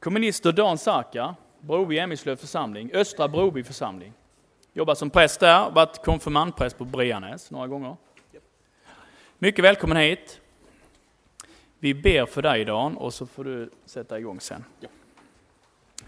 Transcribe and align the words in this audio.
Kommunister 0.00 0.52
Dan 0.52 0.78
Sarka, 0.78 1.34
Broby 1.60 1.98
Emilslöv 1.98 2.36
församling, 2.36 2.90
Östra 2.94 3.28
Broby 3.28 3.64
församling. 3.64 4.12
Jobbat 4.72 4.98
som 4.98 5.10
präst 5.10 5.40
där, 5.40 5.70
varit 5.70 6.04
konfirmandpräst 6.04 6.78
på 6.78 6.84
Brianäs 6.84 7.50
några 7.50 7.66
gånger. 7.66 7.96
Mycket 9.38 9.64
välkommen 9.64 9.96
hit. 9.96 10.40
Vi 11.78 11.94
ber 11.94 12.26
för 12.26 12.42
dig 12.42 12.64
Dan 12.64 12.96
och 12.96 13.14
så 13.14 13.26
får 13.26 13.44
du 13.44 13.70
sätta 13.84 14.18
igång 14.18 14.40
sen. 14.40 14.64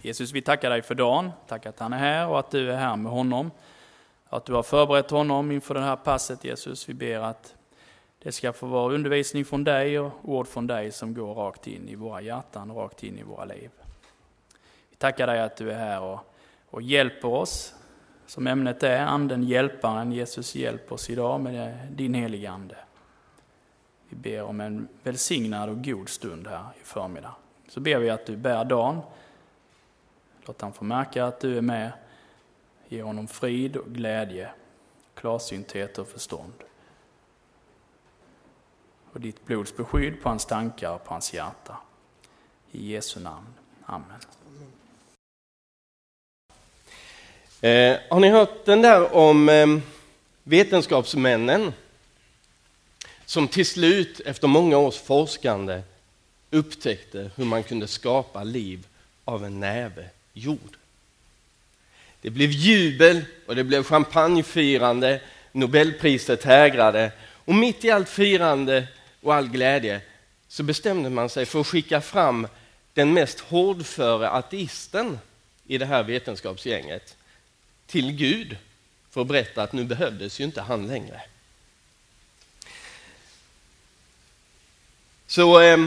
Jesus, 0.02 0.32
vi 0.32 0.42
tackar 0.42 0.70
dig 0.70 0.82
för 0.82 0.94
Dan, 0.94 1.30
tackar 1.46 1.70
att 1.70 1.78
han 1.78 1.92
är 1.92 1.98
här 1.98 2.28
och 2.28 2.38
att 2.38 2.50
du 2.50 2.72
är 2.72 2.76
här 2.76 2.96
med 2.96 3.12
honom. 3.12 3.50
Att 4.28 4.44
du 4.44 4.52
har 4.52 4.62
förberett 4.62 5.10
honom 5.10 5.50
inför 5.50 5.74
det 5.74 5.80
här 5.80 5.96
passet 5.96 6.44
Jesus. 6.44 6.88
Vi 6.88 6.94
ber 6.94 7.18
att 7.18 7.54
det 8.18 8.32
ska 8.32 8.52
få 8.52 8.66
vara 8.66 8.94
undervisning 8.94 9.44
från 9.44 9.64
dig 9.64 9.98
och 9.98 10.12
ord 10.22 10.48
från 10.48 10.66
dig 10.66 10.92
som 10.92 11.14
går 11.14 11.34
rakt 11.34 11.66
in 11.66 11.88
i 11.88 11.94
våra 11.94 12.20
hjärtan, 12.20 12.72
rakt 12.72 13.02
in 13.02 13.18
i 13.18 13.22
våra 13.22 13.44
liv. 13.44 13.70
Vi 15.02 15.04
tackar 15.04 15.26
dig 15.26 15.40
att 15.40 15.56
du 15.56 15.70
är 15.70 15.78
här 15.78 16.00
och, 16.00 16.20
och 16.70 16.82
hjälper 16.82 17.28
oss, 17.28 17.74
som 18.26 18.46
ämnet 18.46 18.82
är, 18.82 18.98
anden 18.98 19.42
hjälparen. 19.42 20.12
Jesus 20.12 20.54
hjälp 20.54 20.92
oss 20.92 21.10
idag 21.10 21.40
med 21.40 21.88
din 21.92 22.14
heliga 22.14 22.50
ande. 22.50 22.76
Vi 24.08 24.16
ber 24.16 24.42
om 24.42 24.60
en 24.60 24.88
välsignad 25.02 25.68
och 25.68 25.84
god 25.84 26.08
stund 26.08 26.46
här 26.46 26.64
i 26.80 26.84
förmiddag. 26.84 27.34
Så 27.68 27.80
ber 27.80 27.98
vi 27.98 28.10
att 28.10 28.26
du 28.26 28.36
bär 28.36 28.64
dagen. 28.64 29.00
Låt 30.46 30.60
han 30.60 30.72
få 30.72 30.84
märka 30.84 31.24
att 31.24 31.40
du 31.40 31.58
är 31.58 31.62
med. 31.62 31.92
Ge 32.88 33.02
honom 33.02 33.28
frid 33.28 33.76
och 33.76 33.86
glädje, 33.86 34.50
klarsynthet 35.14 35.98
och 35.98 36.08
förstånd 36.08 36.54
och 39.12 39.20
ditt 39.20 39.46
blods 39.46 39.76
beskydd 39.76 40.22
på 40.22 40.28
hans 40.28 40.46
tankar 40.46 40.94
och 40.94 41.04
på 41.04 41.14
hans 41.14 41.34
hjärta. 41.34 41.76
I 42.70 42.92
Jesu 42.92 43.20
namn. 43.20 43.54
Amen. 43.86 44.20
Eh, 47.62 47.96
har 48.08 48.20
ni 48.20 48.28
hört 48.28 48.64
den 48.64 48.82
där 48.82 49.14
om 49.14 49.48
eh, 49.48 49.66
vetenskapsmännen 50.42 51.72
som 53.26 53.48
till 53.48 53.66
slut 53.66 54.20
efter 54.20 54.48
många 54.48 54.78
års 54.78 54.96
forskande 54.96 55.82
upptäckte 56.50 57.30
hur 57.36 57.44
man 57.44 57.62
kunde 57.62 57.86
skapa 57.86 58.44
liv 58.44 58.86
av 59.24 59.44
en 59.44 59.60
näve 59.60 60.04
jord? 60.32 60.76
Det 62.20 62.30
blev 62.30 62.50
jubel 62.50 63.24
och 63.46 63.56
det 63.56 63.64
blev 63.64 63.84
champagnefirande, 63.84 65.20
Nobelpriset 65.52 66.44
hägrade 66.44 67.12
och 67.44 67.54
mitt 67.54 67.84
i 67.84 67.90
allt 67.90 68.08
firande 68.08 68.86
och 69.20 69.34
all 69.34 69.48
glädje 69.48 70.00
så 70.48 70.62
bestämde 70.62 71.10
man 71.10 71.28
sig 71.28 71.46
för 71.46 71.60
att 71.60 71.66
skicka 71.66 72.00
fram 72.00 72.46
den 72.94 73.12
mest 73.12 73.40
hårdföre 73.40 74.30
ateisten 74.30 75.18
i 75.66 75.78
det 75.78 75.86
här 75.86 76.02
vetenskapsgänget 76.02 77.16
till 77.86 78.12
Gud 78.12 78.56
för 79.10 79.20
att 79.20 79.26
berätta 79.26 79.62
att 79.62 79.72
nu 79.72 79.84
behövdes 79.84 80.40
ju 80.40 80.44
inte 80.44 80.60
han 80.60 80.86
längre. 80.86 81.20
Så 85.26 85.60
eh, 85.60 85.78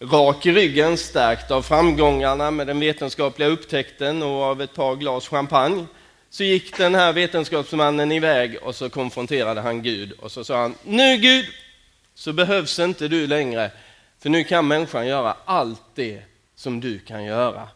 rak 0.00 0.46
i 0.46 0.52
ryggen, 0.52 0.96
stärkt 0.96 1.50
av 1.50 1.62
framgångarna 1.62 2.50
med 2.50 2.66
den 2.66 2.80
vetenskapliga 2.80 3.48
upptäckten 3.48 4.22
och 4.22 4.42
av 4.42 4.62
ett 4.62 4.74
par 4.74 4.96
glas 4.96 5.28
champagne, 5.28 5.86
så 6.30 6.44
gick 6.44 6.76
den 6.76 6.94
här 6.94 7.12
vetenskapsmannen 7.12 8.12
iväg 8.12 8.58
och 8.62 8.74
så 8.74 8.90
konfronterade 8.90 9.60
han 9.60 9.82
Gud 9.82 10.12
och 10.12 10.32
så 10.32 10.44
sa 10.44 10.60
han, 10.60 10.74
nu 10.84 11.16
Gud, 11.16 11.46
så 12.14 12.32
behövs 12.32 12.78
inte 12.78 13.08
du 13.08 13.26
längre, 13.26 13.70
för 14.18 14.30
nu 14.30 14.44
kan 14.44 14.68
människan 14.68 15.06
göra 15.06 15.36
allt 15.44 15.82
det 15.94 16.22
som 16.54 16.80
du 16.80 16.98
kan 16.98 17.24
göra. 17.24 17.68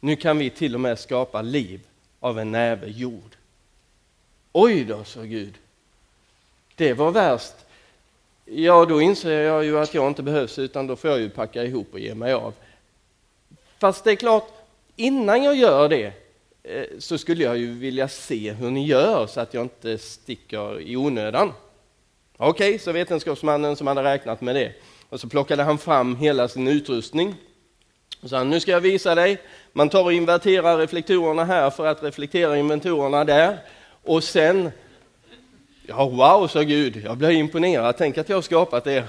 Nu 0.00 0.16
kan 0.16 0.38
vi 0.38 0.50
till 0.50 0.74
och 0.74 0.80
med 0.80 0.98
skapa 0.98 1.42
liv 1.42 1.80
av 2.22 2.38
en 2.38 2.52
näve 2.52 2.86
jord. 2.86 3.36
Oj 4.52 4.84
då, 4.84 5.04
sa 5.04 5.22
Gud. 5.22 5.54
Det 6.74 6.92
var 6.92 7.10
värst. 7.10 7.54
Ja, 8.44 8.84
då 8.84 9.00
inser 9.00 9.40
jag 9.40 9.64
ju 9.64 9.78
att 9.78 9.94
jag 9.94 10.08
inte 10.08 10.22
behövs, 10.22 10.58
utan 10.58 10.86
då 10.86 10.96
får 10.96 11.10
jag 11.10 11.20
ju 11.20 11.30
packa 11.30 11.64
ihop 11.64 11.88
och 11.92 12.00
ge 12.00 12.14
mig 12.14 12.32
av. 12.32 12.54
Fast 13.78 14.04
det 14.04 14.10
är 14.10 14.16
klart, 14.16 14.48
innan 14.96 15.42
jag 15.42 15.56
gör 15.56 15.88
det 15.88 16.12
eh, 16.62 16.86
så 16.98 17.18
skulle 17.18 17.44
jag 17.44 17.58
ju 17.58 17.74
vilja 17.74 18.08
se 18.08 18.52
hur 18.52 18.70
ni 18.70 18.86
gör 18.86 19.26
så 19.26 19.40
att 19.40 19.54
jag 19.54 19.62
inte 19.62 19.98
sticker 19.98 20.80
i 20.80 20.96
onödan. 20.96 21.52
Okej, 22.36 22.68
okay, 22.68 22.78
så 22.78 22.92
vetenskapsmannen 22.92 23.76
som 23.76 23.86
hade 23.86 24.02
räknat 24.02 24.40
med 24.40 24.54
det. 24.54 24.72
Och 25.08 25.20
så 25.20 25.28
plockade 25.28 25.62
han 25.62 25.78
fram 25.78 26.16
hela 26.16 26.48
sin 26.48 26.68
utrustning. 26.68 27.34
Och 28.22 28.30
sa, 28.30 28.44
nu 28.44 28.60
ska 28.60 28.70
jag 28.70 28.80
visa 28.80 29.14
dig. 29.14 29.38
Man 29.72 29.88
tar 29.88 30.04
och 30.04 30.12
inverterar 30.12 30.78
reflektorerna 30.78 31.44
här 31.44 31.70
för 31.70 31.86
att 31.86 32.02
reflektera 32.02 32.58
inventorerna 32.58 33.24
där. 33.24 33.58
Och 34.02 34.24
sen, 34.24 34.70
ja 35.86 36.08
wow, 36.08 36.48
sa 36.48 36.62
Gud, 36.62 37.02
jag 37.04 37.16
blev 37.16 37.32
imponerad. 37.32 37.94
Tänk 37.98 38.18
att 38.18 38.28
jag 38.28 38.36
har 38.36 38.42
skapat 38.42 38.86
er. 38.86 39.04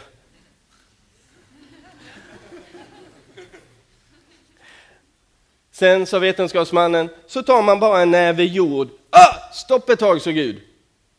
Sen 5.72 6.06
sa 6.06 6.20
vetenskapsmannen, 6.20 7.10
så 7.28 7.44
tar 7.44 7.62
man 7.62 7.80
bara 7.80 8.02
en 8.02 8.12
näve 8.12 8.44
jord. 8.44 8.90
Ah, 9.10 9.54
stopp 9.54 9.90
ett 9.90 10.00
tag, 10.00 10.22
sa 10.22 10.32
Gud. 10.32 10.62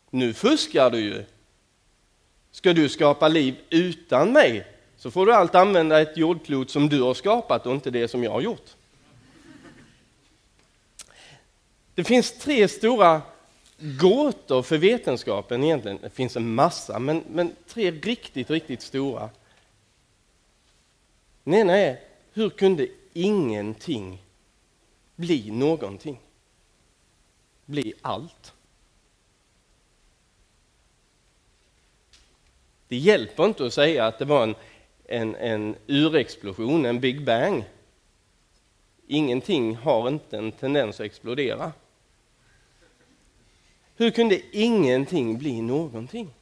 Nu 0.09 0.33
fuskar 0.33 0.89
du 0.89 0.99
ju. 0.99 1.25
Ska 2.51 2.73
du 2.73 2.89
skapa 2.89 3.27
liv 3.27 3.55
utan 3.69 4.33
mig 4.33 4.74
så 5.05 5.11
får 5.11 5.25
du 5.25 5.33
allt 5.33 5.55
använda 5.55 6.01
ett 6.01 6.17
jordklot 6.17 6.69
som 6.69 6.89
du 6.89 7.01
har 7.01 7.13
skapat 7.13 7.65
och 7.65 7.73
inte 7.73 7.91
det 7.91 8.07
som 8.07 8.23
jag 8.23 8.31
har 8.31 8.41
gjort. 8.41 8.75
Det 11.95 12.03
finns 12.03 12.39
tre 12.39 12.67
stora 12.67 13.21
gåtor 13.77 14.61
för 14.61 14.77
vetenskapen 14.77 15.63
egentligen. 15.63 15.99
Det 16.01 16.09
finns 16.09 16.35
en 16.35 16.55
massa, 16.55 16.99
men, 16.99 17.23
men 17.29 17.55
tre 17.67 17.91
riktigt, 17.91 18.49
riktigt 18.49 18.81
stora. 18.81 19.29
Den 21.43 21.53
ena 21.53 21.77
är, 21.77 21.99
hur 22.33 22.49
kunde 22.49 22.87
ingenting 23.13 24.21
bli 25.15 25.51
någonting? 25.51 26.19
Bli 27.65 27.93
allt? 28.01 28.53
Det 32.87 32.97
hjälper 32.97 33.45
inte 33.45 33.65
att 33.65 33.73
säga 33.73 34.05
att 34.05 34.19
det 34.19 34.25
var 34.25 34.43
en, 34.43 34.55
en, 35.07 35.35
en 35.35 35.75
urexplosion, 35.87 36.85
en 36.85 36.99
Big 36.99 37.25
Bang. 37.25 37.63
Ingenting 39.07 39.75
har 39.75 40.07
inte 40.07 40.37
en 40.37 40.51
tendens 40.51 40.99
att 40.99 41.05
explodera. 41.05 41.71
Hur 43.95 44.11
kunde 44.11 44.41
ingenting 44.51 45.37
bli 45.37 45.61
någonting? 45.61 46.33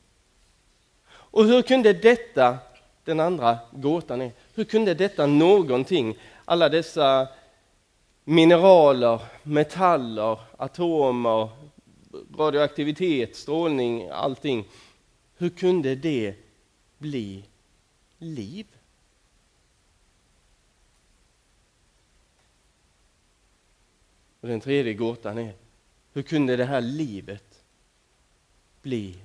Och 1.09 1.46
hur 1.46 1.62
kunde 1.62 1.94
detta, 1.94 2.57
den 3.03 3.19
andra 3.19 3.57
gåtan 3.72 4.22
är, 4.22 4.31
hur 4.56 4.63
kunde 4.63 4.94
detta 4.94 5.25
någonting, 5.25 6.18
alla 6.45 6.69
dessa 6.69 7.28
mineraler, 8.24 9.22
metaller, 9.44 10.40
atomer, 10.57 11.50
radioaktivitet, 12.38 13.35
strålning, 13.35 14.09
allting, 14.09 14.66
hur 15.38 15.50
kunde 15.50 15.95
det 15.95 16.35
bli 16.97 17.44
liv? 18.24 18.68
Och 24.40 24.48
den 24.48 24.62
tredje 24.62 24.94
gåtan 24.94 25.38
är, 25.38 25.54
hur 26.14 26.22
kunde 26.22 26.56
det 26.56 26.66
här 26.66 26.82
livet 26.82 27.64
bli 28.82 29.16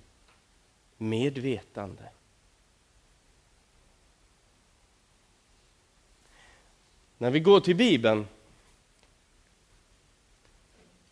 medvetande? 0.97 2.09
När 7.19 7.31
vi 7.31 7.41
går 7.41 7.61
till 7.61 7.77
Bibeln 7.77 8.27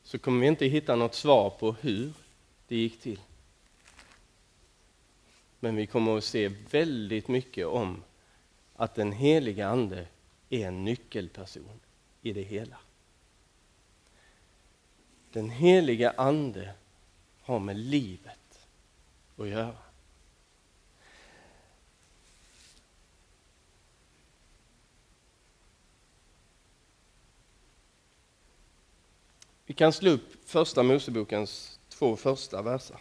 så 0.02 0.18
kommer 0.18 0.40
vi 0.40 0.46
inte 0.46 0.66
hitta 0.66 0.96
något 0.96 1.14
svar 1.14 1.50
på 1.50 1.72
hur 1.72 2.12
det 2.68 2.76
gick 2.76 3.00
till. 3.00 3.20
Men 5.60 5.76
vi 5.76 5.86
kommer 5.86 6.18
att 6.18 6.24
se 6.24 6.48
väldigt 6.48 7.28
mycket 7.28 7.66
om 7.66 8.02
att 8.74 8.94
den 8.94 9.12
heliga 9.12 9.68
Ande 9.68 10.06
är 10.48 10.66
en 10.66 10.84
nyckelperson 10.84 11.80
i 12.22 12.32
det 12.32 12.42
hela. 12.42 12.76
Den 15.32 15.50
heliga 15.50 16.14
Ande 16.16 16.74
har 17.40 17.58
med 17.58 17.76
livet 17.76 18.68
att 19.36 19.48
göra. 19.48 19.76
Vi 29.66 29.74
kan 29.74 29.92
slå 29.92 30.10
upp 30.10 30.48
första 30.48 30.82
Mosebokens 30.82 31.78
två 31.88 32.16
första 32.16 32.62
verser. 32.62 33.00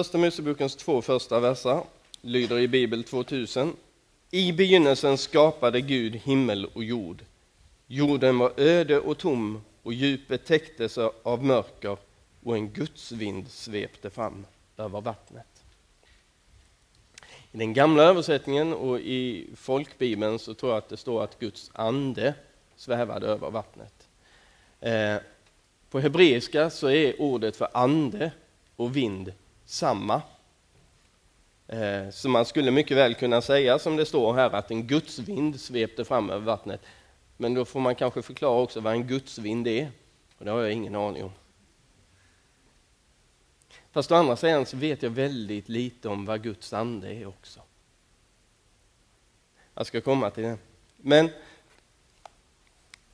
Första 0.00 0.18
Mosebokens 0.18 0.76
två 0.76 1.02
första 1.02 1.40
verser 1.40 1.82
lyder 2.20 2.58
i 2.58 2.68
Bibel 2.68 3.04
2000. 3.04 3.76
I 4.30 4.52
begynnelsen 4.52 5.18
skapade 5.18 5.80
Gud 5.80 6.14
himmel 6.14 6.66
och 6.72 6.84
jord. 6.84 7.24
Jorden 7.86 8.38
var 8.38 8.52
öde 8.56 9.00
och 9.00 9.18
tom 9.18 9.62
och 9.82 9.92
djupet 9.92 10.46
täcktes 10.46 10.98
av 11.22 11.44
mörker 11.44 11.96
och 12.44 12.56
en 12.56 12.70
gudsvind 12.70 13.50
svepte 13.50 14.10
fram 14.10 14.46
över 14.76 15.00
vattnet. 15.00 15.64
I 17.52 17.58
den 17.58 17.74
gamla 17.74 18.02
översättningen 18.02 18.72
och 18.72 19.00
i 19.00 19.48
folkbibeln 19.56 20.38
så 20.38 20.54
tror 20.54 20.72
jag 20.72 20.78
att 20.78 20.88
det 20.88 20.96
står 20.96 21.24
att 21.24 21.38
Guds 21.38 21.70
ande 21.74 22.34
svävade 22.76 23.26
över 23.26 23.50
vattnet. 23.50 24.08
Eh, 24.80 25.16
på 25.90 26.00
hebreiska 26.00 26.70
så 26.70 26.90
är 26.90 27.20
ordet 27.20 27.56
för 27.56 27.68
ande 27.72 28.32
och 28.76 28.96
vind 28.96 29.32
samma. 29.70 30.22
Eh, 31.66 32.10
så 32.10 32.28
man 32.28 32.44
skulle 32.44 32.70
mycket 32.70 32.96
väl 32.96 33.14
kunna 33.14 33.40
säga 33.40 33.78
som 33.78 33.96
det 33.96 34.06
står 34.06 34.34
här 34.34 34.50
att 34.50 34.70
en 34.70 34.86
gudsvind 34.86 35.60
svepte 35.60 36.04
fram 36.04 36.30
över 36.30 36.46
vattnet. 36.46 36.80
Men 37.36 37.54
då 37.54 37.64
får 37.64 37.80
man 37.80 37.94
kanske 37.94 38.22
förklara 38.22 38.60
också 38.60 38.80
vad 38.80 38.92
en 38.92 39.06
gudsvind 39.06 39.68
är. 39.68 39.90
Och 40.38 40.44
det 40.44 40.50
har 40.50 40.60
jag 40.60 40.72
ingen 40.72 40.94
aning 40.94 41.24
om. 41.24 41.32
Fast 43.92 44.12
å 44.12 44.14
andra 44.14 44.36
sidan 44.36 44.66
så 44.66 44.76
vet 44.76 45.02
jag 45.02 45.10
väldigt 45.10 45.68
lite 45.68 46.08
om 46.08 46.26
vad 46.26 46.42
Guds 46.42 46.72
ande 46.72 47.14
är 47.14 47.26
också. 47.26 47.60
Jag 49.74 49.86
ska 49.86 50.00
komma 50.00 50.30
till 50.30 50.44
det. 50.44 50.58
Men 50.96 51.30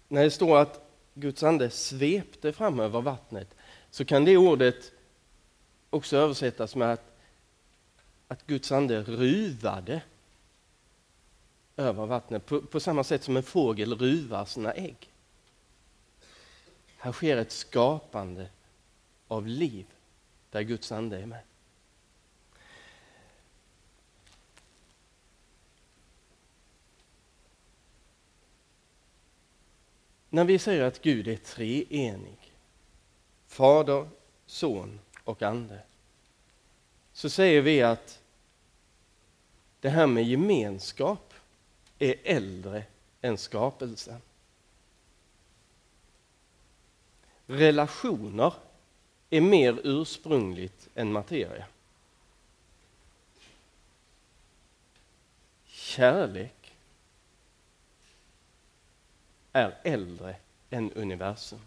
när 0.09 0.25
det 0.25 0.31
står 0.31 0.59
att 0.59 0.81
Guds 1.15 1.43
ande 1.43 1.71
svepte 1.71 2.53
fram 2.53 2.81
över 2.81 3.01
vattnet 3.01 3.55
så 3.91 4.05
kan 4.05 4.25
det 4.25 4.37
ordet 4.37 4.93
också 5.97 6.17
översättas 6.17 6.77
med 6.77 6.93
att, 6.93 7.13
att 8.29 8.47
Guds 8.47 8.73
ande 8.73 9.03
ruvade 9.03 10.03
över 11.77 12.07
vattnet 12.07 12.47
på, 12.47 12.61
på 12.61 12.81
samma 12.81 13.05
sätt 13.05 13.23
som 13.23 13.37
en 13.37 13.43
fågel 13.43 13.95
ruvar 13.99 14.45
sina 14.45 14.73
ägg. 14.73 15.11
Här 16.97 17.13
sker 17.13 17.37
ett 17.37 17.53
skapande 17.53 18.49
av 19.29 19.47
liv 19.47 19.87
där 20.51 20.63
Guds 20.63 20.93
ande 20.93 21.19
är 21.19 21.27
med. 21.27 21.43
När 30.29 30.45
vi 30.45 30.59
säger 30.59 30.85
att 30.85 31.03
Gud 31.03 31.29
är 31.29 31.37
treenig, 31.37 32.55
Fader, 33.47 34.09
Son 34.47 35.01
och 35.27 35.43
Ande, 35.43 35.81
så 37.13 37.31
säger 37.31 37.63
vi 37.63 37.83
att 37.83 38.21
det 39.81 39.89
här 39.89 40.07
med 40.07 40.25
gemenskap 40.25 41.35
är 41.99 42.15
äldre 42.25 42.85
än 43.21 43.39
skapelsen. 43.39 44.21
Relationer 47.47 48.55
är 49.31 49.41
mer 49.41 49.81
ursprungligt 49.85 50.89
än 50.95 51.13
materia. 51.13 51.67
Kärlek 55.65 56.75
är 59.53 59.79
äldre 59.85 60.37
än 60.71 60.93
universum. 60.93 61.61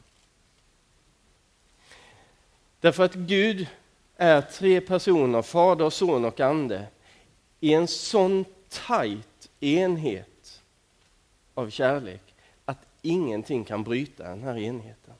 Därför 2.80 3.04
att 3.04 3.14
Gud 3.14 3.68
är 4.16 4.42
tre 4.42 4.81
personer, 4.81 5.42
Fader, 5.42 5.90
Son 5.90 6.26
och 6.26 6.40
Ande, 6.40 6.88
i 7.60 7.74
en 7.74 7.88
sån 7.88 8.46
tajt 8.70 9.50
enhet 9.60 10.62
av 11.54 11.70
kärlek 11.70 12.36
att 12.66 12.86
ingenting 13.02 13.64
kan 13.64 13.84
bryta 13.84 14.24
den 14.24 14.44
här 14.44 14.58
enheten. 14.58 15.14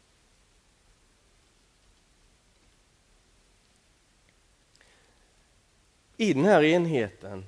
I 6.18 6.34
den 6.34 6.46
här 6.46 6.64
enheten 6.64 7.46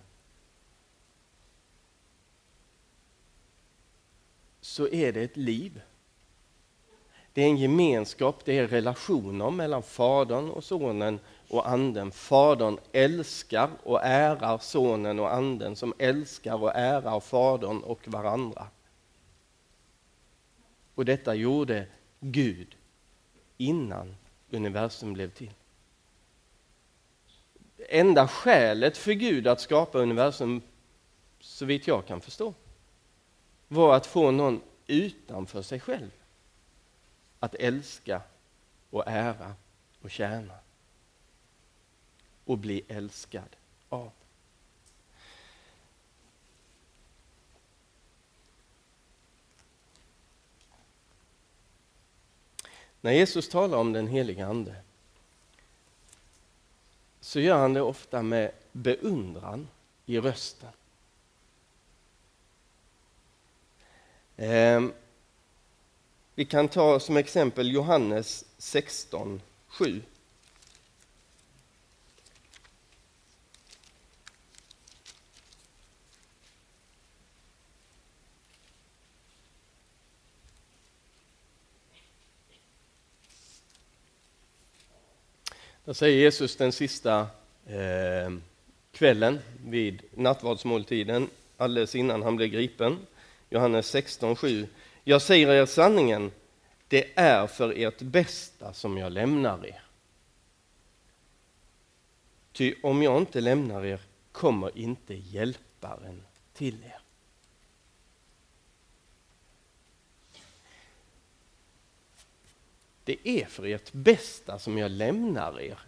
så 4.62 4.88
är 4.88 5.12
det 5.12 5.22
ett 5.22 5.38
liv. 5.38 5.82
Det 7.34 7.42
är 7.42 7.46
en 7.46 7.58
gemenskap, 7.58 8.46
det 8.46 8.58
är 8.58 8.68
relationer 8.68 9.50
mellan 9.52 9.84
Fadern 9.84 10.50
och 10.50 10.64
Sonen 10.64 11.20
och 11.48 11.70
Anden. 11.70 12.12
Fadern 12.12 12.78
älskar 12.92 13.70
och 13.84 14.04
ärar 14.04 14.58
Sonen 14.58 15.20
och 15.20 15.34
Anden 15.34 15.76
som 15.76 15.94
älskar 15.98 16.64
och 16.64 16.76
ärar 16.76 17.20
Fadern 17.20 17.84
och 17.84 18.08
varandra. 18.08 18.68
Och 20.96 21.06
detta 21.06 21.36
gjorde 21.36 21.86
Gud 22.20 22.76
innan 23.58 24.16
universum 24.50 25.14
blev 25.14 25.30
till. 25.30 25.54
Enda 27.90 28.28
skälet 28.28 28.98
för 28.98 29.12
Gud 29.12 29.48
att 29.48 29.62
skapa 29.62 30.00
universum, 30.00 30.62
så 31.40 31.66
vitt 31.66 31.88
jag 31.88 32.06
kan 32.06 32.22
förstå, 32.22 32.54
var 33.68 33.96
att 33.96 34.06
få 34.06 34.32
någon 34.32 34.62
utanför 34.88 35.62
sig 35.62 35.80
själv 35.80 36.12
att 37.42 37.56
älska 37.56 38.22
och 38.90 39.04
ära 39.08 39.56
och 40.02 40.12
tjäna 40.12 40.56
och 42.46 42.58
bli 42.58 42.84
älskad 42.88 43.56
av. 43.90 44.12
När 53.02 53.12
Jesus 53.12 53.50
talar 53.50 53.78
om 53.78 53.94
den 53.94 54.08
heliga 54.08 54.48
Ande 54.48 54.76
så 57.22 57.40
gör 57.40 57.58
han 57.58 57.74
det 57.74 57.82
ofta 57.82 58.22
med 58.22 58.52
beundran 58.72 59.68
i 60.06 60.20
rösten. 60.20 60.70
Ehm, 64.38 64.94
vi 66.42 66.46
kan 66.46 66.68
ta 66.68 67.00
som 67.00 67.18
exempel 67.18 67.72
Johannes 67.72 68.46
16, 68.58 69.42
7. 69.68 70.02
Där 85.86 85.94
säger 85.94 86.18
Jesus 86.18 86.56
den 86.56 86.72
sista 86.72 87.28
eh, 87.66 88.32
kvällen 88.92 89.40
vid 89.66 90.02
nattvardsmåltiden, 90.12 91.30
alldeles 91.58 91.96
innan 91.96 92.22
han 92.22 92.36
blev 92.36 92.50
gripen. 92.50 92.98
Johannes 93.50 93.88
16, 93.88 94.36
7. 94.36 94.68
Jag 95.04 95.22
säger 95.22 95.50
er 95.50 95.66
sanningen, 95.66 96.32
det 96.88 97.20
är 97.20 97.48
för 97.48 97.74
ert 97.78 98.02
bästa 98.02 98.74
som 98.74 98.98
jag 98.98 99.12
lämnar 99.12 99.66
er. 99.66 99.82
Ty 102.52 102.76
om 102.84 103.04
jag 103.04 103.18
inte 103.18 103.42
lämnar 103.42 103.86
er 103.86 104.00
kommer 104.32 104.78
inte 104.78 105.14
hjälparen 105.14 106.24
till 106.54 106.84
er. 106.84 107.02
Det 113.04 113.30
är 113.30 113.46
för 113.46 113.66
ert 113.66 113.92
bästa 113.92 114.60
som 114.60 114.78
jag 114.78 114.92
lämnar 114.92 115.62
er. 115.62 115.80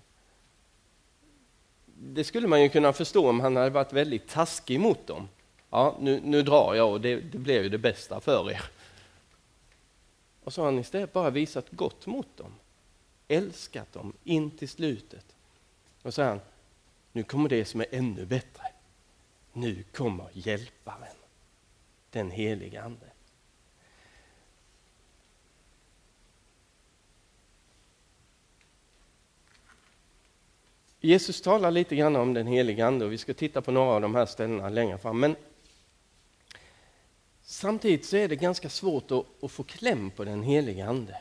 Det 1.86 2.24
skulle 2.24 2.48
man 2.48 2.62
ju 2.62 2.70
kunna 2.70 2.94
förstå 2.94 3.30
om 3.30 3.40
han 3.40 3.56
hade 3.56 3.70
varit 3.70 3.94
väldigt 3.94 4.28
taskig 4.28 4.80
mot 4.80 5.08
dem. 5.08 5.30
Ja, 5.70 5.98
nu, 6.00 6.22
nu 6.24 6.42
drar 6.42 6.74
jag 6.76 6.92
och 6.92 7.02
det, 7.02 7.16
det 7.16 7.38
blev 7.38 7.64
ju 7.64 7.70
det 7.70 7.78
bästa 7.78 8.20
för 8.20 8.52
er. 8.52 8.62
Och 10.44 10.54
så 10.54 10.62
har 10.62 10.66
han 10.66 10.80
istället 10.80 11.14
bara 11.14 11.30
visat 11.30 11.70
gott 11.70 12.06
mot 12.06 12.38
dem, 12.38 12.54
älskat 13.28 13.94
dem 13.94 14.14
in 14.24 14.52
till 14.52 14.70
slutet. 14.70 15.36
Och 15.98 16.02
så 16.04 16.12
säger 16.12 16.30
han, 16.30 16.40
nu 17.12 17.24
kommer 17.24 17.50
det 17.50 17.66
som 17.66 17.82
är 17.82 17.88
ännu 17.92 18.26
bättre. 18.26 18.64
Nu 19.54 19.84
kommer 19.84 20.28
hjälparen, 20.34 21.16
den 22.10 22.32
helige 22.32 22.84
Ande. 22.84 23.06
Jesus 31.00 31.42
talar 31.42 31.72
lite 31.72 31.96
grann 31.96 32.16
om 32.16 32.34
den 32.34 32.48
helige 32.48 32.86
Ande 32.86 33.06
och 33.06 33.12
vi 33.12 33.18
ska 33.18 33.34
titta 33.34 33.62
på 33.62 33.72
några 33.72 33.92
av 33.96 34.02
de 34.02 34.16
här 34.16 34.26
ställena 34.26 34.70
längre 34.70 34.98
fram. 34.98 35.20
Men 35.20 35.36
samtidigt 37.44 38.06
så 38.06 38.18
är 38.18 38.28
det 38.28 38.36
ganska 38.36 38.70
svårt 38.70 39.12
att, 39.12 39.26
att 39.44 39.52
få 39.52 39.64
kläm 39.64 40.12
på 40.12 40.24
den 40.24 40.44
helige 40.44 40.86
Ande. 40.86 41.18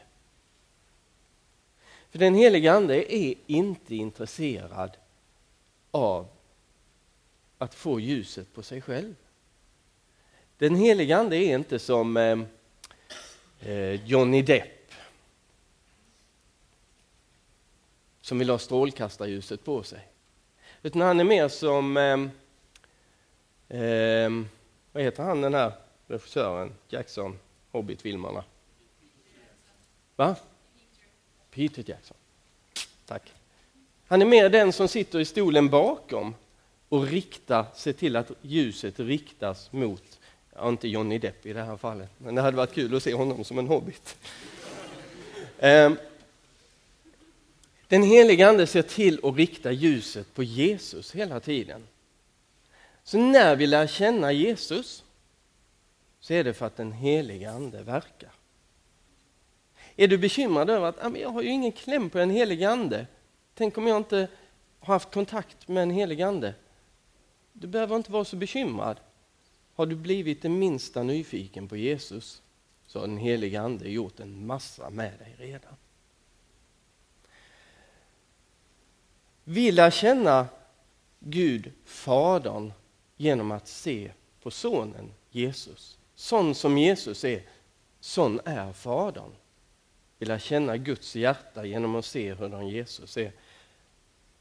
För 2.10 2.18
den 2.18 2.34
helige 2.34 2.72
Ande 2.72 3.14
är 3.14 3.34
inte 3.46 3.94
intresserad 3.94 4.96
av 5.90 6.28
att 7.58 7.74
få 7.74 8.00
ljuset 8.00 8.54
på 8.54 8.62
sig 8.62 8.80
själv. 8.80 9.14
Den 10.58 10.74
heliga 10.74 11.18
ande 11.18 11.36
är 11.36 11.54
inte 11.54 11.78
som 11.78 12.16
eh, 12.16 12.38
eh, 13.60 14.04
Johnny 14.06 14.42
Depp 14.42 14.92
som 18.20 18.38
vill 18.38 18.50
ha 18.50 18.58
strålkastarljuset 18.58 19.64
på 19.64 19.82
sig. 19.82 20.08
Utan 20.82 21.02
han 21.02 21.20
är 21.20 21.24
mer 21.24 21.48
som, 21.48 21.96
eh, 21.96 23.80
eh, 23.80 24.30
vad 24.92 25.02
heter 25.02 25.22
han 25.22 25.40
den 25.40 25.54
här 25.54 25.72
regissören, 26.12 26.74
Jackson, 26.88 27.38
Hobbit-filmerna? 27.70 28.44
Va? 30.16 30.36
Peter 31.50 31.84
Jackson. 31.86 32.16
Tack. 33.06 33.32
Han 34.06 34.22
är 34.22 34.26
mer 34.26 34.48
den 34.48 34.72
som 34.72 34.88
sitter 34.88 35.20
i 35.20 35.24
stolen 35.24 35.68
bakom 35.68 36.34
och 36.88 37.06
riktar, 37.06 37.66
ser 37.74 37.92
till 37.92 38.16
att 38.16 38.30
ljuset 38.42 39.00
riktas 39.00 39.72
mot, 39.72 40.20
ja, 40.54 40.68
inte 40.68 40.88
Johnny 40.88 41.18
Depp 41.18 41.46
i 41.46 41.52
det 41.52 41.62
här 41.62 41.76
fallet, 41.76 42.10
men 42.18 42.34
det 42.34 42.42
hade 42.42 42.56
varit 42.56 42.72
kul 42.74 42.96
att 42.96 43.02
se 43.02 43.14
honom 43.14 43.44
som 43.44 43.58
en 43.58 43.66
hobbit. 43.66 44.16
Ehm, 45.58 45.96
den 47.88 48.02
heliga 48.02 48.48
ande 48.48 48.66
ser 48.66 48.82
till 48.82 49.20
att 49.22 49.36
rikta 49.36 49.72
ljuset 49.72 50.34
på 50.34 50.42
Jesus 50.42 51.14
hela 51.14 51.40
tiden. 51.40 51.86
Så 53.04 53.18
när 53.18 53.56
vi 53.56 53.66
lär 53.66 53.86
känna 53.86 54.32
Jesus 54.32 55.04
så 56.22 56.34
är 56.34 56.44
det 56.44 56.54
för 56.54 56.66
att 56.66 56.76
den 56.76 56.92
heliga 56.92 57.50
ande 57.50 57.82
verkar. 57.82 58.30
Är 59.96 60.08
du 60.08 60.18
bekymrad 60.18 60.70
över 60.70 60.86
att 60.86 61.04
ah, 61.04 61.16
jag 61.16 61.28
har 61.28 61.42
ju 61.42 61.48
ingen 61.48 61.72
kläm 61.72 62.10
på 62.10 62.18
en 62.18 62.30
helig 62.30 62.64
ande? 62.64 63.06
Tänk 63.54 63.78
om 63.78 63.86
jag 63.86 63.96
inte 63.96 64.28
har 64.80 64.94
haft 64.94 65.12
kontakt 65.14 65.68
med 65.68 65.82
en 65.82 65.90
helig 65.90 66.22
ande? 66.22 66.54
Du 67.52 67.66
behöver 67.66 67.96
inte 67.96 68.12
vara 68.12 68.24
så 68.24 68.36
bekymrad. 68.36 69.00
Har 69.74 69.86
du 69.86 69.96
blivit 69.96 70.42
det 70.42 70.48
minsta 70.48 71.02
nyfiken 71.02 71.68
på 71.68 71.76
Jesus 71.76 72.42
så 72.86 73.00
har 73.00 73.06
den 73.06 73.18
heliga 73.18 73.60
ande 73.60 73.88
gjort 73.88 74.20
en 74.20 74.46
massa 74.46 74.90
med 74.90 75.18
dig 75.18 75.34
redan. 75.38 75.76
Vi 79.44 79.72
lär 79.72 79.90
känna 79.90 80.48
Gud, 81.18 81.72
Fadern, 81.84 82.72
genom 83.16 83.50
att 83.50 83.68
se 83.68 84.12
på 84.42 84.50
Sonen 84.50 85.12
Jesus. 85.30 85.98
Sån 86.14 86.54
som 86.54 86.78
Jesus 86.78 87.24
är, 87.24 87.42
sån 88.00 88.40
är 88.44 88.72
Fadern. 88.72 89.32
Vi 90.18 90.26
lär 90.26 90.38
känna 90.38 90.76
Guds 90.76 91.16
hjärta 91.16 91.64
genom 91.64 91.94
att 91.94 92.04
se 92.04 92.32
hurdan 92.32 92.68
Jesus 92.68 93.16
är. 93.16 93.32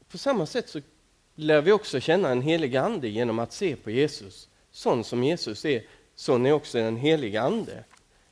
På 0.08 0.18
samma 0.18 0.46
sätt 0.46 0.68
så 0.68 0.80
lär 1.34 1.60
vi 1.62 1.72
också 1.72 2.00
känna 2.00 2.30
en 2.30 2.42
helig 2.42 2.76
ande 2.76 3.08
genom 3.08 3.38
att 3.38 3.52
se 3.52 3.76
på 3.76 3.90
Jesus. 3.90 4.48
Sån 4.70 5.04
som 5.04 5.24
Jesus 5.24 5.64
är, 5.64 5.86
sån 6.14 6.46
är 6.46 6.52
också 6.52 6.78
den 6.78 6.96
helige 6.96 7.42
ande. 7.42 7.84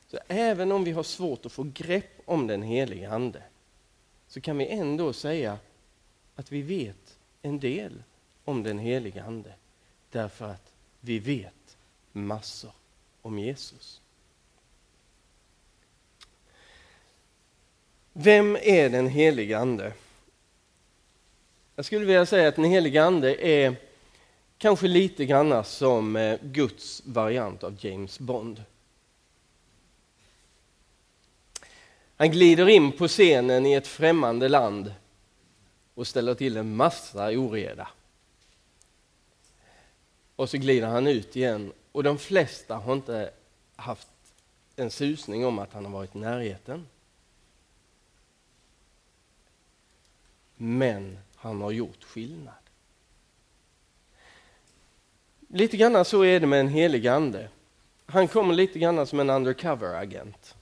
Så 0.06 0.18
även 0.28 0.73
om 0.73 0.85
vi 0.85 0.92
har 0.92 1.02
svårt 1.02 1.47
att 1.47 1.52
få 1.52 1.66
grepp 1.75 2.23
om 2.25 2.47
den 2.47 2.62
helige 2.62 3.11
ande 3.11 3.42
så 4.28 4.40
kan 4.40 4.59
vi 4.59 4.66
ändå 4.66 5.12
säga 5.12 5.59
att 6.35 6.52
vi 6.52 6.62
vet 6.62 7.18
en 7.42 7.61
del 7.61 8.02
om 8.44 8.62
den 8.62 8.78
helige 8.78 9.25
ande 9.25 9.54
därför 10.11 10.44
att 10.44 10.73
vi 11.00 11.18
vet 11.18 11.76
massor 12.12 12.73
om 13.22 13.38
Jesus. 13.38 14.00
Vem 18.12 18.56
är 18.56 18.88
den 18.88 19.06
helige 19.08 19.58
ande? 19.58 19.92
Jag 21.76 21.84
skulle 21.84 22.04
vilja 22.04 22.26
säga 22.26 22.48
att 22.48 22.56
den 22.56 22.64
helige 22.64 23.04
ande 23.04 23.46
är 23.46 23.76
kanske 24.58 24.86
lite 24.88 25.26
grann 25.26 25.64
som 25.64 26.16
eh, 26.16 26.38
Guds 26.42 27.02
variant 27.04 27.64
av 27.64 27.76
James 27.80 28.18
Bond. 28.18 28.64
Han 32.16 32.30
glider 32.30 32.68
in 32.68 32.92
på 32.92 33.08
scenen 33.08 33.66
i 33.66 33.72
ett 33.72 33.86
främmande 33.86 34.48
land 34.48 34.94
och 35.94 36.06
ställer 36.06 36.34
till 36.34 36.56
en 36.56 36.76
massa 36.76 37.26
oreda. 37.26 37.88
Och 40.36 40.50
så 40.50 40.56
glider 40.56 40.86
han 40.86 41.06
ut 41.06 41.36
igen 41.36 41.72
och 41.92 42.02
de 42.02 42.18
flesta 42.18 42.76
har 42.76 42.92
inte 42.92 43.30
haft 43.76 44.09
en 44.76 44.90
susning 44.90 45.47
om 45.47 45.59
att 45.59 45.73
han 45.73 45.85
har 45.85 45.92
varit 45.92 46.14
i 46.14 46.18
närheten. 46.18 46.87
Men 50.56 51.18
han 51.37 51.61
har 51.61 51.70
gjort 51.70 52.04
skillnad. 52.04 52.54
Lite 55.49 55.76
grann 55.76 56.04
så 56.04 56.25
är 56.25 56.40
det 56.40 56.47
med 56.47 56.61
en 56.61 56.68
helig 56.68 57.06
ande. 57.06 57.49
Han 58.06 58.28
kommer 58.28 58.54
lite 58.54 58.78
grann 58.78 59.06
som 59.06 59.20
en 59.20 59.30
undercover-agent. 59.30 60.54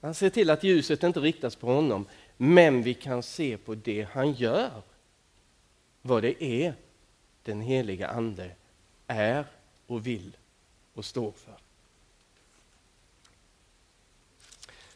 Han 0.00 0.14
ser 0.14 0.30
till 0.30 0.50
att 0.50 0.64
ljuset 0.64 1.02
inte 1.02 1.20
riktas 1.20 1.56
på 1.56 1.66
honom, 1.66 2.06
men 2.36 2.82
vi 2.82 2.94
kan 2.94 3.22
se 3.22 3.56
på 3.56 3.74
det 3.74 4.08
han 4.12 4.32
gör 4.32 4.82
vad 6.02 6.22
det 6.22 6.44
är 6.44 6.74
den 7.42 7.60
heliga 7.60 8.08
ande 8.08 8.50
är 9.06 9.46
och 9.86 10.06
vill 10.06 10.36
och 10.94 11.04
står 11.04 11.32
för. 11.32 11.54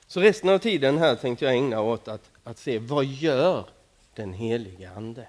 Så 0.06 0.20
resten 0.20 0.50
av 0.50 0.58
tiden 0.58 0.98
här 0.98 1.16
tänkte 1.16 1.44
jag 1.44 1.54
ägna 1.54 1.80
åt 1.80 2.08
att, 2.08 2.30
att 2.44 2.58
se 2.58 2.78
vad 2.78 3.04
gör 3.04 3.68
den 4.14 4.32
helige 4.32 4.90
Ande. 4.90 5.28